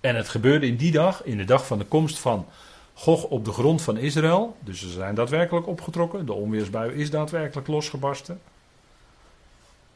[0.00, 2.46] En het gebeurde in die dag, in de dag van de komst van
[2.94, 4.56] Gog op de grond van Israël.
[4.60, 6.26] Dus ze zijn daadwerkelijk opgetrokken.
[6.26, 8.40] De onweersbui is daadwerkelijk losgebarsten.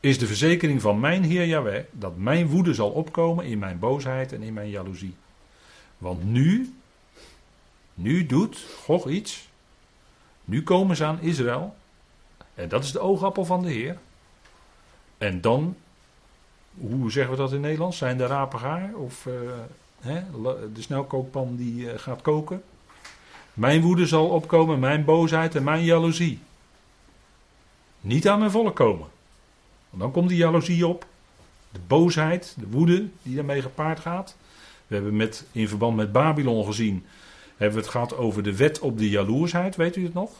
[0.00, 4.32] Is de verzekering van mijn Heer Jahweh dat mijn woede zal opkomen in mijn boosheid
[4.32, 5.14] en in mijn jaloezie.
[5.98, 6.74] Want nu,
[7.94, 9.48] nu doet Gog iets.
[10.44, 11.74] Nu komen ze aan Israël.
[12.54, 13.98] En dat is de oogappel van de Heer.
[15.20, 15.76] En dan,
[16.74, 17.98] hoe zeggen we dat in Nederlands?
[17.98, 18.94] Zijn de rapen gaar?
[18.94, 19.34] Of uh,
[20.00, 20.22] hè,
[20.72, 22.62] de snelkookpan die uh, gaat koken?
[23.54, 26.38] Mijn woede zal opkomen, mijn boosheid en mijn jaloezie.
[28.00, 29.06] Niet aan mijn volk komen.
[29.90, 31.06] Want dan komt die jaloezie op.
[31.72, 34.36] De boosheid, de woede die daarmee gepaard gaat.
[34.86, 37.06] We hebben met, in verband met Babylon gezien,
[37.56, 39.76] hebben we het gehad over de wet op de jaloersheid.
[39.76, 40.30] Weet u het nog?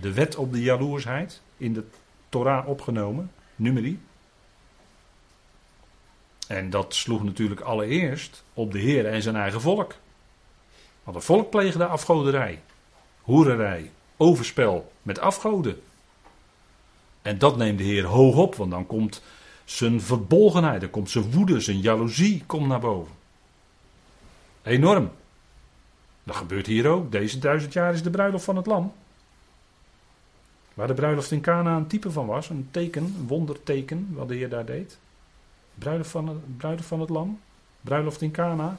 [0.00, 1.84] De wet op de jaloersheid, in de
[2.28, 3.98] Torah opgenomen, nummerie.
[6.48, 9.94] En dat sloeg natuurlijk allereerst op de Heer en zijn eigen volk.
[11.04, 12.62] Want het volk pleegde afgoderij,
[13.22, 15.82] hoererij, overspel met afgoden.
[17.22, 19.22] En dat neemt de Heer hoog op, want dan komt
[19.64, 23.12] zijn verbolgenheid, dan komt zijn woede, zijn jaloezie komt naar boven.
[24.62, 25.10] Enorm.
[26.22, 27.12] Dat gebeurt hier ook.
[27.12, 28.92] Deze duizend jaar is de bruiloft van het lam.
[30.74, 34.34] Waar de bruiloft in Cana een type van was, een teken, een wonderteken, wat de
[34.34, 34.98] Heer daar deed.
[35.74, 37.40] Bruiloft van het, bruiloft van het lam,
[37.80, 38.78] bruiloft in Cana.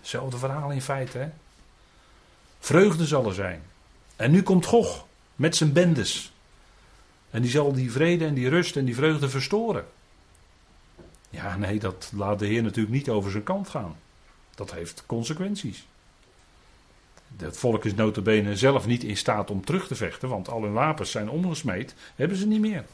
[0.00, 1.28] Hetzelfde verhaal in feite, hè.
[2.58, 3.62] Vreugde zal er zijn.
[4.16, 6.32] En nu komt Gog met zijn bendes.
[7.30, 9.86] En die zal die vrede en die rust en die vreugde verstoren.
[11.30, 13.96] Ja, nee, dat laat de Heer natuurlijk niet over zijn kant gaan.
[14.54, 15.86] Dat heeft consequenties.
[17.36, 20.72] Het volk is notabene zelf niet in staat om terug te vechten, want al hun
[20.72, 22.84] wapens zijn omgesmeed, hebben ze niet meer.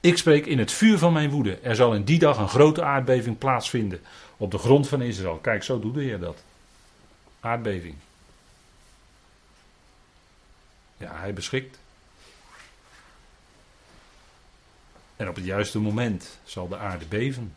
[0.00, 1.58] Ik spreek in het vuur van mijn woede.
[1.58, 4.00] Er zal in die dag een grote aardbeving plaatsvinden
[4.36, 5.36] op de grond van Israël.
[5.36, 6.42] Kijk, zo doet de dat.
[7.40, 7.94] Aardbeving.
[10.96, 11.78] Ja, hij beschikt.
[15.16, 17.54] En op het juiste moment zal de aarde beven.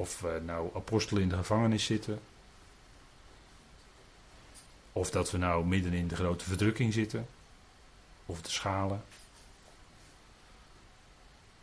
[0.00, 2.20] Of we nou apostelen in de gevangenis zitten.
[4.92, 7.26] Of dat we nou midden in de grote verdrukking zitten.
[8.26, 9.04] Of de schalen.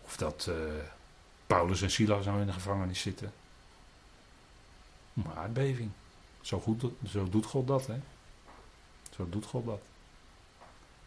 [0.01, 0.55] Of dat uh,
[1.47, 3.33] Paulus en Silas nou in de gevangenis zitten.
[5.13, 5.91] Maar aardbeving.
[6.41, 7.99] Zo, goed, zo doet God dat, hè.
[9.15, 9.81] Zo doet God dat.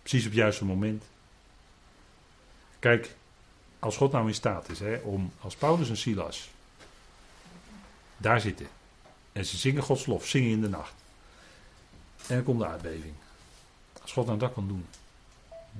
[0.00, 1.04] Precies op het juiste moment.
[2.78, 3.16] Kijk,
[3.78, 6.50] als God nou in staat is hè, om als Paulus en Silas
[8.20, 8.68] daar zitten.
[9.32, 10.94] En ze zingen Gods lof, zingen in de nacht.
[12.26, 13.14] En dan komt de aardbeving.
[14.02, 14.86] Als God nou dat kan doen.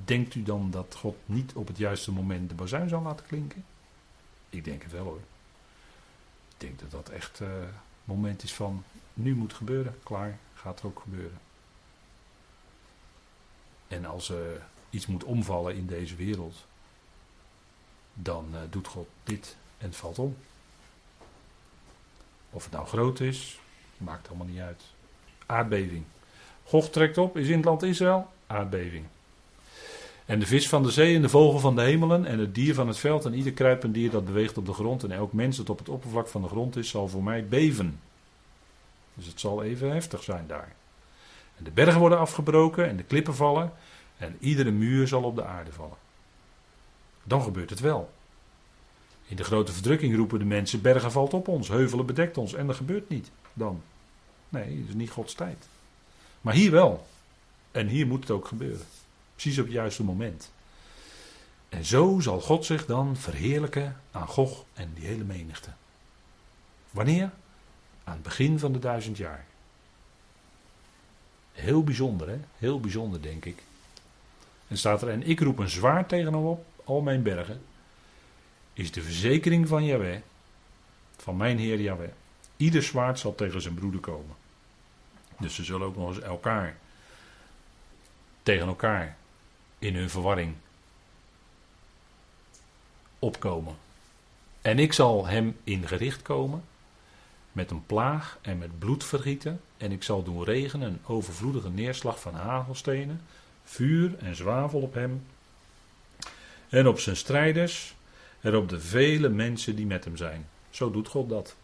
[0.04, 3.64] Denkt u dan dat God niet op het juiste moment de bazuin zal laten klinken?
[4.50, 5.20] Ik denk het wel hoor.
[6.48, 7.54] Ik denk dat dat echt het uh,
[8.04, 9.98] moment is van nu moet gebeuren.
[10.02, 11.38] Klaar, gaat er ook gebeuren.
[13.88, 16.56] En als er iets moet omvallen in deze wereld,
[18.14, 20.36] dan uh, doet God dit en het valt om.
[22.50, 23.58] Of het nou groot is,
[23.96, 24.82] maakt allemaal niet uit.
[25.46, 26.04] Aardbeving.
[26.64, 29.04] Gog trekt op, is in het land Israël, aardbeving.
[30.26, 32.74] En de vis van de zee en de vogel van de hemelen en het dier
[32.74, 35.56] van het veld en ieder kruipend dier dat beweegt op de grond en elk mens
[35.56, 38.00] dat op het oppervlak van de grond is, zal voor mij beven.
[39.14, 40.74] Dus het zal even heftig zijn daar.
[41.56, 43.72] En de bergen worden afgebroken en de klippen vallen
[44.16, 45.96] en iedere muur zal op de aarde vallen.
[47.22, 48.10] Dan gebeurt het wel.
[49.30, 52.54] In de grote verdrukking roepen de mensen: bergen valt op ons, heuvelen bedekt ons.
[52.54, 53.82] En dat gebeurt niet dan.
[54.48, 55.68] Nee, dat is niet Gods tijd.
[56.40, 57.06] Maar hier wel.
[57.70, 58.86] En hier moet het ook gebeuren.
[59.34, 60.52] Precies op het juiste moment.
[61.68, 65.70] En zo zal God zich dan verheerlijken aan Gog en die hele menigte.
[66.90, 67.30] Wanneer?
[68.04, 69.44] Aan het begin van de duizend jaar.
[71.52, 72.38] Heel bijzonder, hè?
[72.58, 73.62] Heel bijzonder, denk ik.
[74.68, 77.62] En staat er, en ik roep een zwaard tegen hem op, al mijn bergen,
[78.72, 80.20] is de verzekering van Yahweh,
[81.16, 82.10] van mijn Heer Yahweh.
[82.56, 84.36] Ieder zwaard zal tegen zijn broeder komen.
[85.38, 86.76] Dus ze zullen ook nog eens elkaar,
[88.42, 89.16] tegen elkaar,
[89.78, 90.54] in hun verwarring
[93.18, 93.76] opkomen.
[94.62, 96.64] En ik zal hem in gericht komen
[97.52, 99.60] met een plaag en met bloed vergieten.
[99.76, 103.20] En ik zal doen regenen een overvloedige neerslag van hagelstenen,
[103.64, 105.26] vuur en zwavel op hem.
[106.68, 107.94] En op zijn strijders
[108.40, 110.48] en op de vele mensen die met hem zijn.
[110.70, 111.56] Zo doet God dat.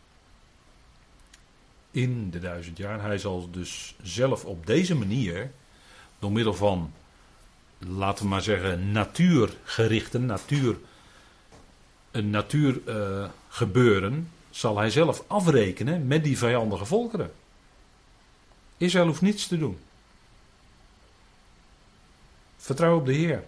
[1.91, 3.03] In de duizend jaar.
[3.03, 5.51] Hij zal dus zelf op deze manier,
[6.19, 6.93] door middel van,
[7.79, 10.77] laten we maar zeggen, natuurgerichten, natuur,
[12.11, 17.33] een natuurgebeuren, zal hij zelf afrekenen met die vijandige volkeren.
[18.77, 19.79] Israël hoeft niets te doen.
[22.57, 23.45] Vertrouw op de Heer.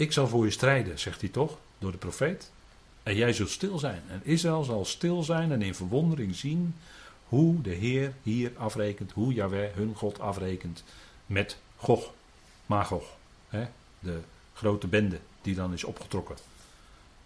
[0.00, 2.50] Ik zal voor je strijden, zegt hij toch, door de profeet.
[3.02, 4.02] En jij zult stil zijn.
[4.08, 6.76] En Israël zal stil zijn en in verwondering zien
[7.28, 10.84] hoe de Heer hier afrekent, hoe Yahweh hun God afrekent
[11.26, 12.12] met Gog,
[12.66, 13.04] Magog.
[13.48, 13.66] Hè,
[13.98, 14.20] de
[14.54, 16.36] grote bende die dan is opgetrokken.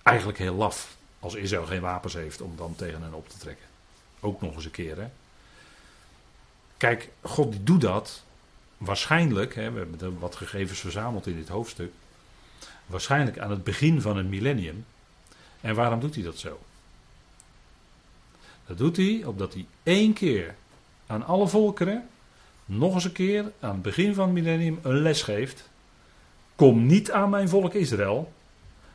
[0.02, 3.66] Eigenlijk heel laf, als Israël geen wapens heeft om dan tegen hen op te trekken.
[4.20, 4.96] Ook nog eens een keer.
[4.96, 5.08] Hè.
[6.76, 8.22] Kijk, God die doet dat
[8.78, 11.92] waarschijnlijk, hè, we hebben wat gegevens verzameld in dit hoofdstuk,
[12.86, 14.84] waarschijnlijk aan het begin van het millennium.
[15.60, 16.60] En waarom doet hij dat zo?
[18.66, 20.54] Dat doet hij opdat hij één keer
[21.06, 22.08] aan alle volkeren,
[22.64, 25.68] nog eens een keer aan het begin van het millennium, een les geeft.
[26.56, 28.32] Kom niet aan mijn volk Israël,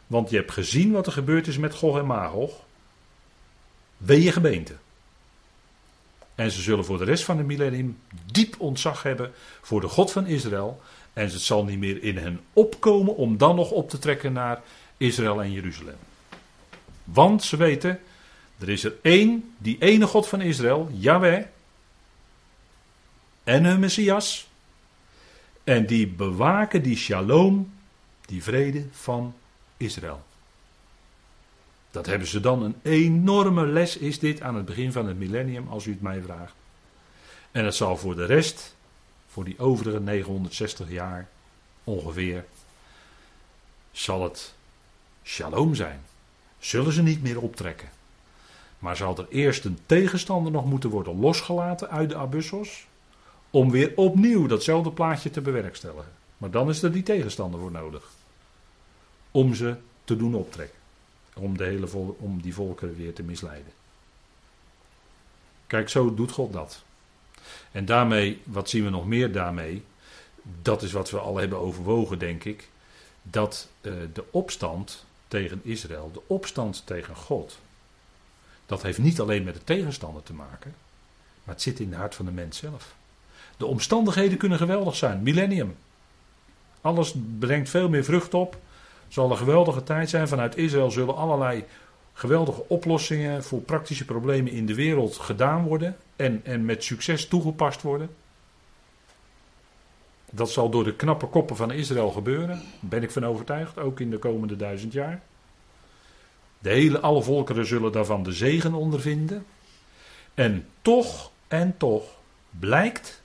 [0.08, 2.64] want je hebt gezien wat er gebeurd is met Gog en Magog.
[3.98, 4.76] Wee je gebeente.
[6.36, 10.12] En ze zullen voor de rest van het millennium diep ontzag hebben voor de God
[10.12, 10.82] van Israël.
[11.20, 14.62] En het zal niet meer in hen opkomen om dan nog op te trekken naar
[14.98, 15.98] Israël en Jeruzalem.
[17.04, 18.00] Want ze weten,
[18.60, 21.46] er is er één, die ene God van Israël, Yahweh.
[23.44, 24.50] En hun Messias.
[25.64, 27.74] En die bewaken die shalom,
[28.26, 29.34] die vrede van
[29.78, 30.24] Israël.
[31.92, 35.68] Dat hebben ze dan een enorme les, is dit aan het begin van het millennium,
[35.68, 36.54] als u het mij vraagt.
[37.52, 38.76] En het zal voor de rest,
[39.30, 41.28] voor die overige 960 jaar
[41.84, 42.46] ongeveer,
[43.92, 44.54] zal het
[45.24, 46.02] shalom zijn.
[46.60, 47.90] Zullen ze niet meer optrekken.
[48.80, 52.88] Maar zal er eerst een tegenstander nog moeten worden losgelaten uit de abyssos,
[53.50, 56.12] om weer opnieuw datzelfde plaatje te bewerkstelligen.
[56.38, 58.10] Maar dan is er die tegenstander voor nodig.
[59.32, 60.80] Om ze te doen optrekken
[61.40, 61.88] om, de hele
[62.18, 63.72] om die volkeren weer te misleiden.
[65.68, 66.84] Kijk, zo doet God dat.
[67.72, 69.84] En daarmee, wat zien we nog meer daarmee?
[70.62, 72.70] Dat is wat we al hebben overwogen, denk ik.
[73.24, 77.60] Dat uh, de opstand tegen Israël, de opstand tegen God,
[78.66, 80.76] dat heeft niet alleen met de tegenstander te maken,
[81.44, 82.96] maar het zit in het hart van de mens zelf.
[83.58, 85.24] De omstandigheden kunnen geweldig zijn.
[85.24, 85.76] Millennium.
[86.82, 88.58] Alles brengt veel meer vrucht op
[89.10, 90.28] zal een geweldige tijd zijn.
[90.28, 91.66] Vanuit Israël zullen allerlei
[92.14, 97.82] geweldige oplossingen voor praktische problemen in de wereld gedaan worden en, en met succes toegepast
[97.82, 98.10] worden.
[100.32, 104.10] Dat zal door de knappe koppen van Israël gebeuren, ben ik van overtuigd, ook in
[104.10, 105.22] de komende duizend jaar.
[106.60, 109.46] De hele, alle volkeren zullen daarvan de zegen ondervinden.
[110.34, 112.04] En toch, en toch,
[112.50, 113.22] blijkt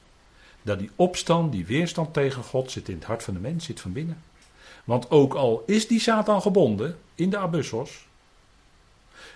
[0.63, 3.81] dat die opstand, die weerstand tegen God zit in het hart van de mens, zit
[3.81, 4.23] van binnen.
[4.85, 8.07] Want ook al is die Satan gebonden in de abyssos.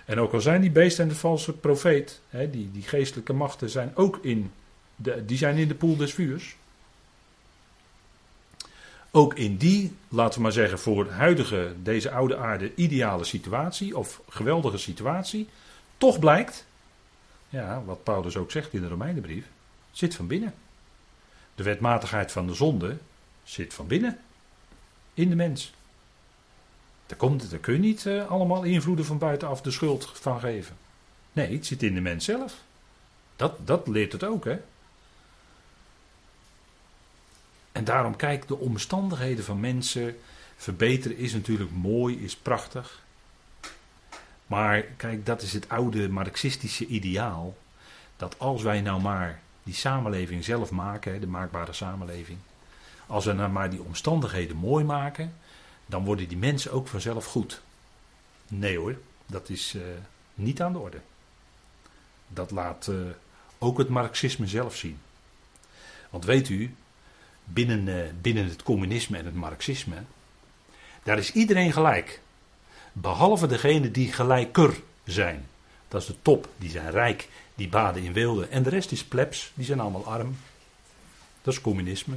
[0.09, 3.69] En ook al zijn die beesten en de valse profeet, hè, die, die geestelijke machten
[3.69, 4.51] zijn ook in
[4.95, 6.55] de, die zijn in de poel des vuurs.
[9.11, 14.21] Ook in die, laten we maar zeggen, voor huidige, deze oude aarde, ideale situatie of
[14.29, 15.47] geweldige situatie,
[15.97, 16.65] toch blijkt,
[17.49, 19.45] ja, wat Paulus ook zegt in de Romeinenbrief,
[19.91, 20.53] zit van binnen.
[21.55, 22.97] De wetmatigheid van de zonde
[23.43, 24.19] zit van binnen
[25.13, 25.73] in de mens.
[27.09, 30.77] Daar, komt, kun je niet uh, allemaal invloeden van buitenaf de schuld van geven.
[31.31, 32.53] Nee, het zit in de mens zelf.
[33.35, 34.57] Dat, dat leert het ook, hè.
[37.71, 40.17] En daarom, kijk, de omstandigheden van mensen
[40.55, 43.01] verbeteren is natuurlijk mooi, is prachtig.
[44.47, 47.57] Maar kijk, dat is het oude marxistische ideaal.
[48.17, 52.37] Dat als wij nou maar die samenleving zelf maken, de maakbare samenleving.
[53.07, 55.33] Als we nou maar die omstandigheden mooi maken,
[55.89, 57.61] dan worden die mensen ook vanzelf goed.
[58.47, 59.81] Nee hoor, dat is uh,
[60.33, 61.01] niet aan de orde.
[62.27, 62.95] Dat laat uh,
[63.57, 64.99] ook het marxisme zelf zien.
[66.09, 66.75] Want weet u,
[67.43, 70.03] binnen, eh, binnen het communisme en het marxisme,
[71.03, 72.21] daar is iedereen gelijk.
[72.93, 75.47] Behalve degene die gelijker zijn.
[75.87, 78.47] Dat is de top, die zijn rijk, die baden in wilde.
[78.47, 80.37] En de rest is plebs, die zijn allemaal arm.
[81.41, 82.15] Dat is communisme.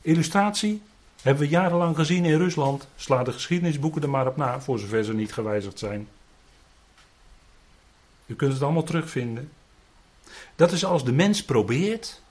[0.00, 0.82] Illustratie
[1.22, 2.86] hebben we jarenlang gezien in Rusland.
[2.96, 6.08] Sla de geschiedenisboeken er maar op na, voor zover ze niet gewijzigd zijn.
[8.26, 9.50] U kunt het allemaal terugvinden.
[10.56, 12.22] Dat is als de mens probeert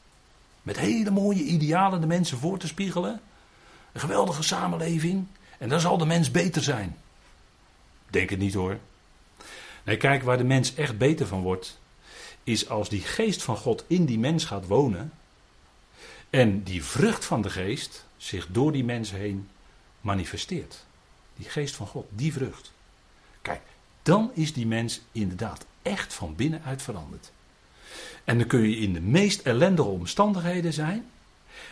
[0.62, 3.22] met hele mooie idealen de mensen voor te spiegelen.
[3.92, 5.28] Een geweldige samenleving.
[5.58, 6.98] En dan zal de mens beter zijn.
[8.10, 8.78] Denk het niet hoor.
[9.84, 11.80] Nee, kijk, waar de mens echt beter van wordt,
[12.44, 15.14] is als die geest van God in die mens gaat wonen.
[16.30, 19.50] En die vrucht van de geest zich door die mens heen
[20.02, 20.86] manifesteert.
[21.36, 22.72] Die geest van God, die vrucht.
[23.42, 23.62] Kijk,
[24.04, 27.32] dan is die mens inderdaad echt van binnenuit veranderd.
[28.24, 31.06] En dan kun je in de meest ellendige omstandigheden zijn.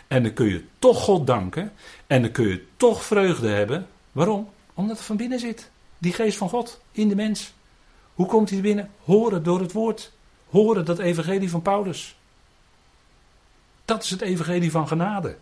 [0.07, 1.73] En dan kun je toch God danken.
[2.07, 3.87] En dan kun je toch vreugde hebben.
[4.11, 4.49] Waarom?
[4.73, 5.69] Omdat het van binnen zit.
[5.97, 7.53] Die geest van God in de mens.
[8.13, 8.91] Hoe komt hij binnen?
[9.03, 10.11] Horen door het woord.
[10.49, 12.15] Horen dat evangelie van Paulus.
[13.85, 15.37] Dat is het evangelie van genade.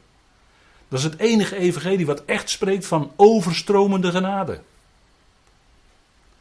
[0.87, 4.61] Dat is het enige evangelie wat echt spreekt van overstromende genade.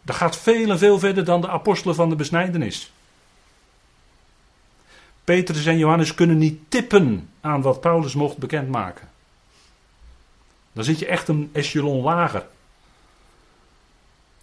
[0.02, 2.92] Dat gaat veel en veel verder dan de apostelen van de besnijdenis.
[5.24, 9.08] Petrus en Johannes kunnen niet tippen aan wat Paulus mocht bekendmaken.
[10.72, 12.46] Dan zit je echt een echelon lager.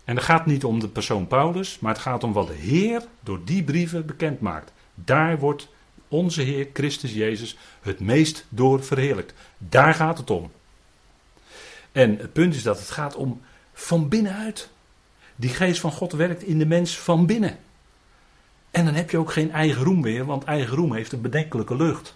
[0.03, 3.05] En het gaat niet om de persoon Paulus, maar het gaat om wat de Heer
[3.19, 4.71] door die brieven bekend maakt.
[4.95, 5.67] Daar wordt
[6.11, 9.33] onze Heer Christus Jezus het meest door verheerlijkt.
[9.57, 10.51] Daar gaat het om.
[11.91, 13.41] En het punt is dat het gaat om
[13.73, 14.69] van binnenuit.
[15.35, 17.57] Die geest van God werkt in de mens van binnen.
[18.71, 21.75] En dan heb je ook geen eigen roem meer, want eigen roem heeft een bedenkelijke
[21.75, 22.15] lucht.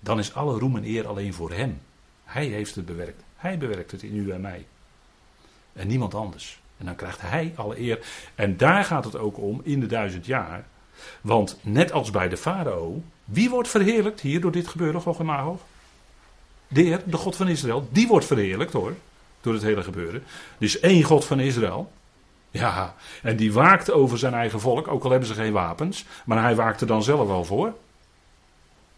[0.00, 1.80] Dan is alle roem en eer alleen voor Hem.
[2.24, 3.22] Hij heeft het bewerkt.
[3.36, 4.66] Hij bewerkt het in u en mij.
[5.72, 6.60] En niemand anders.
[6.78, 8.06] En dan krijgt Hij alle eer.
[8.34, 10.64] En daar gaat het ook om in de duizend jaar.
[11.20, 15.26] Want net als bij de farao, wie wordt verheerlijkt hier door dit gebeuren, Gog en
[15.26, 15.60] Magog?
[16.68, 18.94] De Heer, de God van Israël, die wordt verheerlijkt hoor,
[19.40, 20.24] door het hele gebeuren.
[20.58, 21.92] Dus één God van Israël.
[22.50, 26.42] Ja, en die waakt over zijn eigen volk, ook al hebben ze geen wapens, maar
[26.42, 27.74] hij waakt er dan zelf wel voor.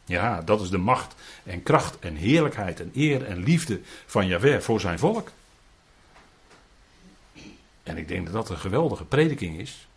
[0.05, 4.61] Ja, dat is de macht en kracht en heerlijkheid en eer en liefde van Jahweh
[4.61, 5.30] voor zijn volk.
[7.82, 9.88] En ik denk dat dat een geweldige prediking is.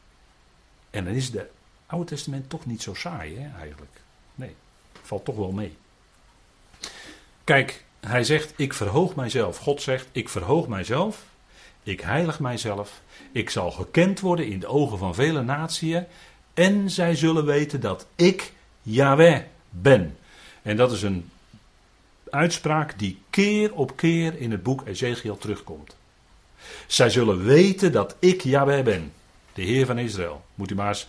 [0.89, 1.49] En dan is de
[1.93, 3.91] Oude Testament toch niet zo saai, hè, eigenlijk.
[4.35, 4.55] Nee,
[5.01, 5.75] valt toch wel mee.
[7.43, 9.57] Kijk, hij zegt: Ik verhoog mijzelf.
[9.57, 11.25] God zegt: Ik verhoog mijzelf.
[11.83, 13.01] Ik heilig mijzelf.
[13.31, 16.05] Ik zal gekend worden in de ogen van vele natieën.
[16.53, 20.17] En zij zullen weten dat ik Yahweh ben.
[20.61, 21.29] En dat is een
[22.29, 25.95] uitspraak die keer op keer in het boek Ezekiel terugkomt.
[26.87, 29.13] Zij zullen weten dat ik Yahweh ben,
[29.53, 30.45] de Heer van Israël.
[30.55, 31.07] Moet u maar eens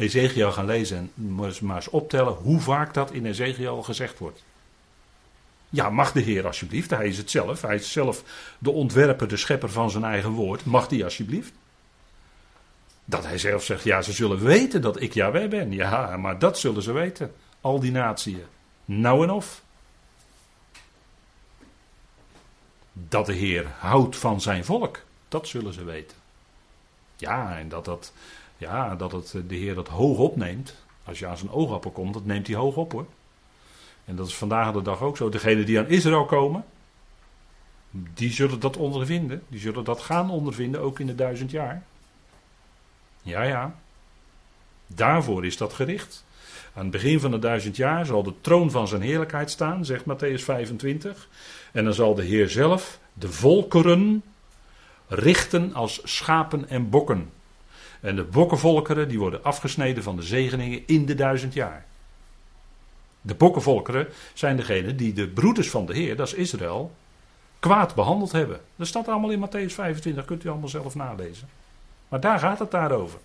[0.00, 4.42] Ezekiel gaan lezen en maar eens optellen hoe vaak dat in Ezekiel gezegd wordt.
[5.68, 8.22] Ja, mag de Heer alsjeblieft, hij is het zelf, hij is zelf
[8.58, 11.52] de ontwerper, de schepper van zijn eigen woord, mag die alsjeblieft?
[13.04, 15.72] Dat hij zelf zegt, ja, ze zullen weten dat ik Yahweh ben.
[15.72, 18.44] Ja, maar dat zullen ze weten, al die natieën.
[18.84, 19.62] Nou en of.
[22.92, 26.16] Dat de Heer houdt van zijn volk, dat zullen ze weten.
[27.16, 28.12] Ja, en dat, dat,
[28.60, 30.74] ja, dat het, de Heer dat hoog opneemt.
[31.04, 33.06] Als je aan zijn oogappel komt, dat neemt hij hoog op hoor.
[34.04, 35.28] En dat is vandaag de dag ook zo.
[35.28, 36.64] Degenen die aan Israël komen,
[37.90, 39.42] die zullen dat ondervinden.
[39.48, 41.82] Die zullen dat gaan ondervinden, ook in de duizend jaar.
[43.22, 43.74] Ja, ja.
[44.86, 46.24] Daarvoor is dat gericht.
[46.74, 50.04] Aan het begin van de duizend jaar zal de troon van zijn heerlijkheid staan, zegt
[50.04, 51.28] Matthäus 25.
[51.72, 54.22] En dan zal de Heer zelf de volkeren
[55.06, 57.30] richten als schapen en bokken.
[58.00, 61.86] En de bokkenvolkeren die worden afgesneden van de zegeningen in de duizend jaar.
[63.20, 66.92] De bokkenvolkeren zijn degenen die de broeders van de Heer, dat is Israël,
[67.58, 68.60] kwaad behandeld hebben.
[68.76, 71.48] Dat staat allemaal in Matthäus 25, kunt u allemaal zelf nalezen.
[72.08, 73.18] Maar daar gaat het daarover.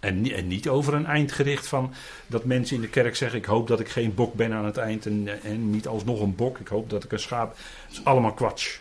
[0.00, 1.92] En, en niet over een eindgericht van
[2.26, 4.76] dat mensen in de kerk zeggen: Ik hoop dat ik geen bok ben aan het
[4.76, 6.58] eind en, en niet alsnog een bok.
[6.58, 7.48] Ik hoop dat ik een schaap.
[7.48, 8.78] Dat is allemaal kwatsch.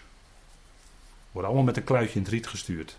[1.32, 2.98] Wordt allemaal met een kluitje in het riet gestuurd.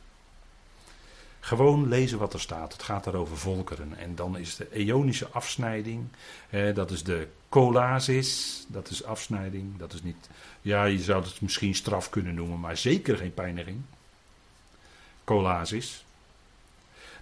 [1.49, 2.73] Gewoon lezen wat er staat.
[2.73, 3.99] Het gaat daar over volkeren.
[3.99, 6.09] En dan is de eonische afsnijding.
[6.75, 8.65] dat is de kolasis.
[8.67, 9.79] Dat is afsnijding.
[9.79, 10.29] Dat is niet.
[10.63, 13.81] Ja, je zou het misschien straf kunnen noemen, maar zeker geen pijniging.
[15.25, 16.05] Kolasis.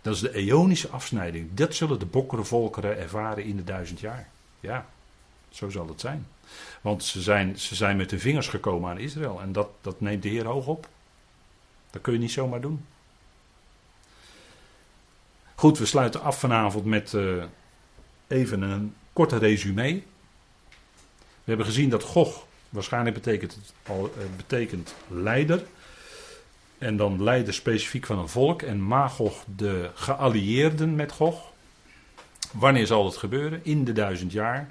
[0.03, 1.55] Dat is de eonische afsnijding.
[1.55, 4.29] Dat zullen de volkeren ervaren in de duizend jaar.
[4.61, 4.87] Ja,
[5.49, 6.27] zo zal het zijn.
[6.81, 9.41] Want ze zijn, ze zijn met hun vingers gekomen aan Israël.
[9.41, 10.89] En dat, dat neemt de Heer hoog op.
[11.91, 12.85] Dat kun je niet zomaar doen.
[15.59, 17.45] Goed, we sluiten af vanavond met uh,
[18.27, 20.03] even een korte resume.
[21.19, 25.65] We hebben gezien dat Gog waarschijnlijk betekent, al, uh, betekent leider.
[26.79, 28.63] En dan leider specifiek van een volk.
[28.63, 31.53] En Magog de geallieerden met Gog.
[32.53, 33.61] Wanneer zal het gebeuren?
[33.63, 34.71] In de duizend jaar.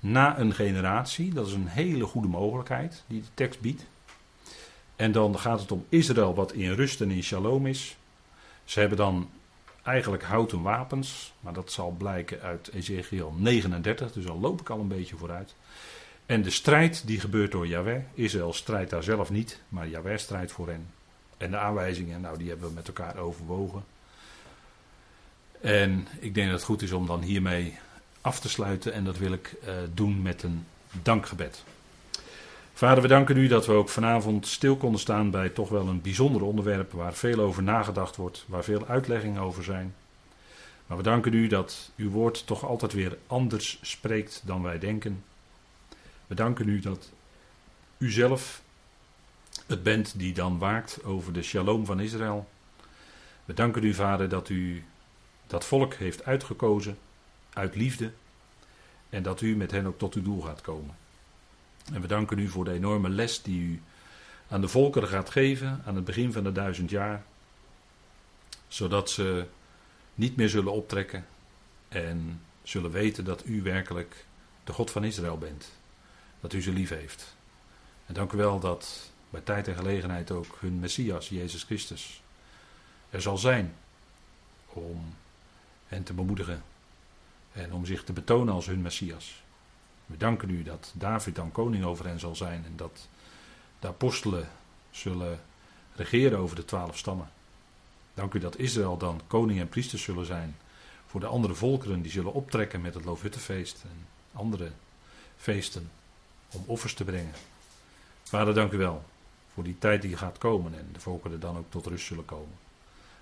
[0.00, 1.34] Na een generatie.
[1.34, 3.84] Dat is een hele goede mogelijkheid die de tekst biedt.
[4.96, 7.96] En dan gaat het om Israël wat in rust en in shalom is.
[8.64, 9.28] Ze hebben dan
[9.86, 11.32] eigenlijk houten wapens.
[11.40, 14.12] Maar dat zal blijken uit Ezekiel 39.
[14.12, 15.54] Dus al loop ik al een beetje vooruit.
[16.26, 18.02] En de strijd die gebeurt door Yahweh.
[18.14, 19.60] Israël strijdt daar zelf niet.
[19.68, 20.86] Maar Yahweh strijdt voor hen.
[21.36, 23.84] En de aanwijzingen, nou, die hebben we met elkaar overwogen.
[25.60, 27.78] En ik denk dat het goed is om dan hiermee
[28.20, 28.92] af te sluiten.
[28.92, 30.66] En dat wil ik uh, doen met een
[31.02, 31.64] dankgebed.
[32.76, 36.00] Vader, we danken u dat we ook vanavond stil konden staan bij toch wel een
[36.00, 39.94] bijzonder onderwerp waar veel over nagedacht wordt, waar veel uitleggingen over zijn.
[40.86, 45.24] Maar we danken u dat uw woord toch altijd weer anders spreekt dan wij denken.
[46.26, 47.12] We danken u dat
[47.98, 48.62] u zelf
[49.66, 52.48] het bent die dan waakt over de shalom van Israël.
[53.44, 54.84] We danken u, Vader, dat u
[55.46, 56.98] dat volk heeft uitgekozen
[57.52, 58.12] uit liefde
[59.08, 61.05] en dat u met hen ook tot uw doel gaat komen.
[61.92, 63.82] En we danken u voor de enorme les die u
[64.48, 67.24] aan de volkeren gaat geven aan het begin van de duizend jaar,
[68.68, 69.46] zodat ze
[70.14, 71.26] niet meer zullen optrekken
[71.88, 74.24] en zullen weten dat u werkelijk
[74.64, 75.72] de God van Israël bent,
[76.40, 77.36] dat u ze lief heeft.
[78.06, 82.22] En dank u wel dat bij tijd en gelegenheid ook hun Messias, Jezus Christus,
[83.10, 83.74] er zal zijn
[84.66, 85.14] om
[85.86, 86.62] hen te bemoedigen
[87.52, 89.42] en om zich te betonen als hun Messias.
[90.06, 93.08] We danken u dat David dan koning over hen zal zijn en dat
[93.78, 94.48] de apostelen
[94.90, 95.40] zullen
[95.94, 97.30] regeren over de twaalf stammen.
[98.14, 100.56] Dank u dat Israël dan koning en priester zullen zijn
[101.06, 104.70] voor de andere volkeren die zullen optrekken met het Loofhuttenfeest en andere
[105.36, 105.90] feesten
[106.52, 107.34] om offers te brengen.
[108.22, 109.04] Vader, dank u wel
[109.52, 112.54] voor die tijd die gaat komen en de volkeren dan ook tot rust zullen komen.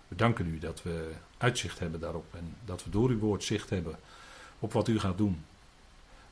[0.09, 3.70] We danken u dat we uitzicht hebben daarop en dat we door uw woord zicht
[3.70, 3.99] hebben
[4.59, 5.45] op wat u gaat doen.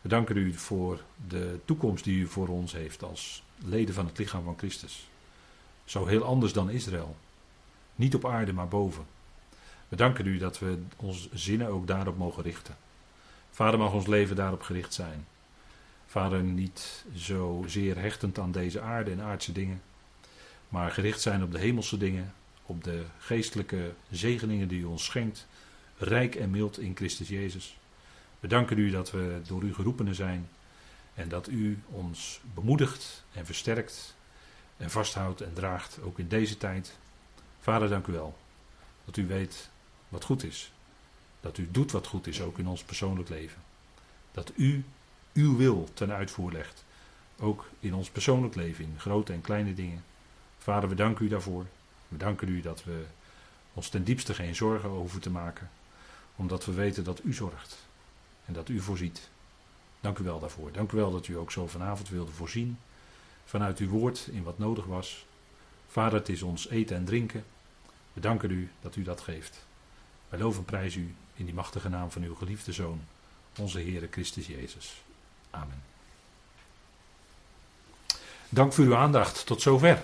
[0.02, 4.18] We danken u voor de toekomst die u voor ons heeft als leden van het
[4.18, 5.08] lichaam van Christus.
[5.84, 7.16] Zo heel anders dan Israël.
[7.94, 9.04] Niet op aarde, maar boven.
[9.88, 12.76] We danken u dat we onze zinnen ook daarop mogen richten.
[13.50, 15.26] Vader, mag ons leven daarop gericht zijn.
[16.06, 19.82] Vader, niet zo zeer hechtend aan deze aarde en aardse dingen,
[20.68, 22.34] maar gericht zijn op de hemelse dingen,
[22.66, 25.46] op de geestelijke zegeningen die u ons schenkt,
[25.96, 27.76] rijk en mild in Christus Jezus.
[28.42, 30.48] We danken u dat we door u geroepenen zijn
[31.14, 34.14] en dat u ons bemoedigt en versterkt
[34.76, 36.98] en vasthoudt en draagt, ook in deze tijd.
[37.60, 38.38] Vader, dank u wel
[39.04, 39.70] dat u weet
[40.08, 40.72] wat goed is.
[41.40, 43.62] Dat u doet wat goed is, ook in ons persoonlijk leven.
[44.32, 44.84] Dat u
[45.32, 46.84] uw wil ten uitvoer legt,
[47.38, 50.04] ook in ons persoonlijk leven, in grote en kleine dingen.
[50.58, 51.66] Vader, we danken u daarvoor.
[52.08, 53.04] We danken u dat we
[53.72, 55.70] ons ten diepste geen zorgen hoeven te maken,
[56.36, 57.90] omdat we weten dat u zorgt
[58.44, 59.30] en dat u voorziet.
[60.00, 60.72] Dank u wel daarvoor.
[60.72, 62.78] Dank u wel dat u ook zo vanavond wilde voorzien
[63.44, 65.26] vanuit uw woord in wat nodig was.
[65.88, 67.44] Vader, het is ons eten en drinken.
[68.12, 69.64] We danken u dat u dat geeft.
[70.28, 73.00] Wij loven en prijzen u in die machtige naam van uw geliefde Zoon,
[73.58, 75.02] onze Heere Christus Jezus.
[75.50, 75.82] Amen.
[78.48, 79.46] Dank voor uw aandacht.
[79.46, 80.02] Tot zover.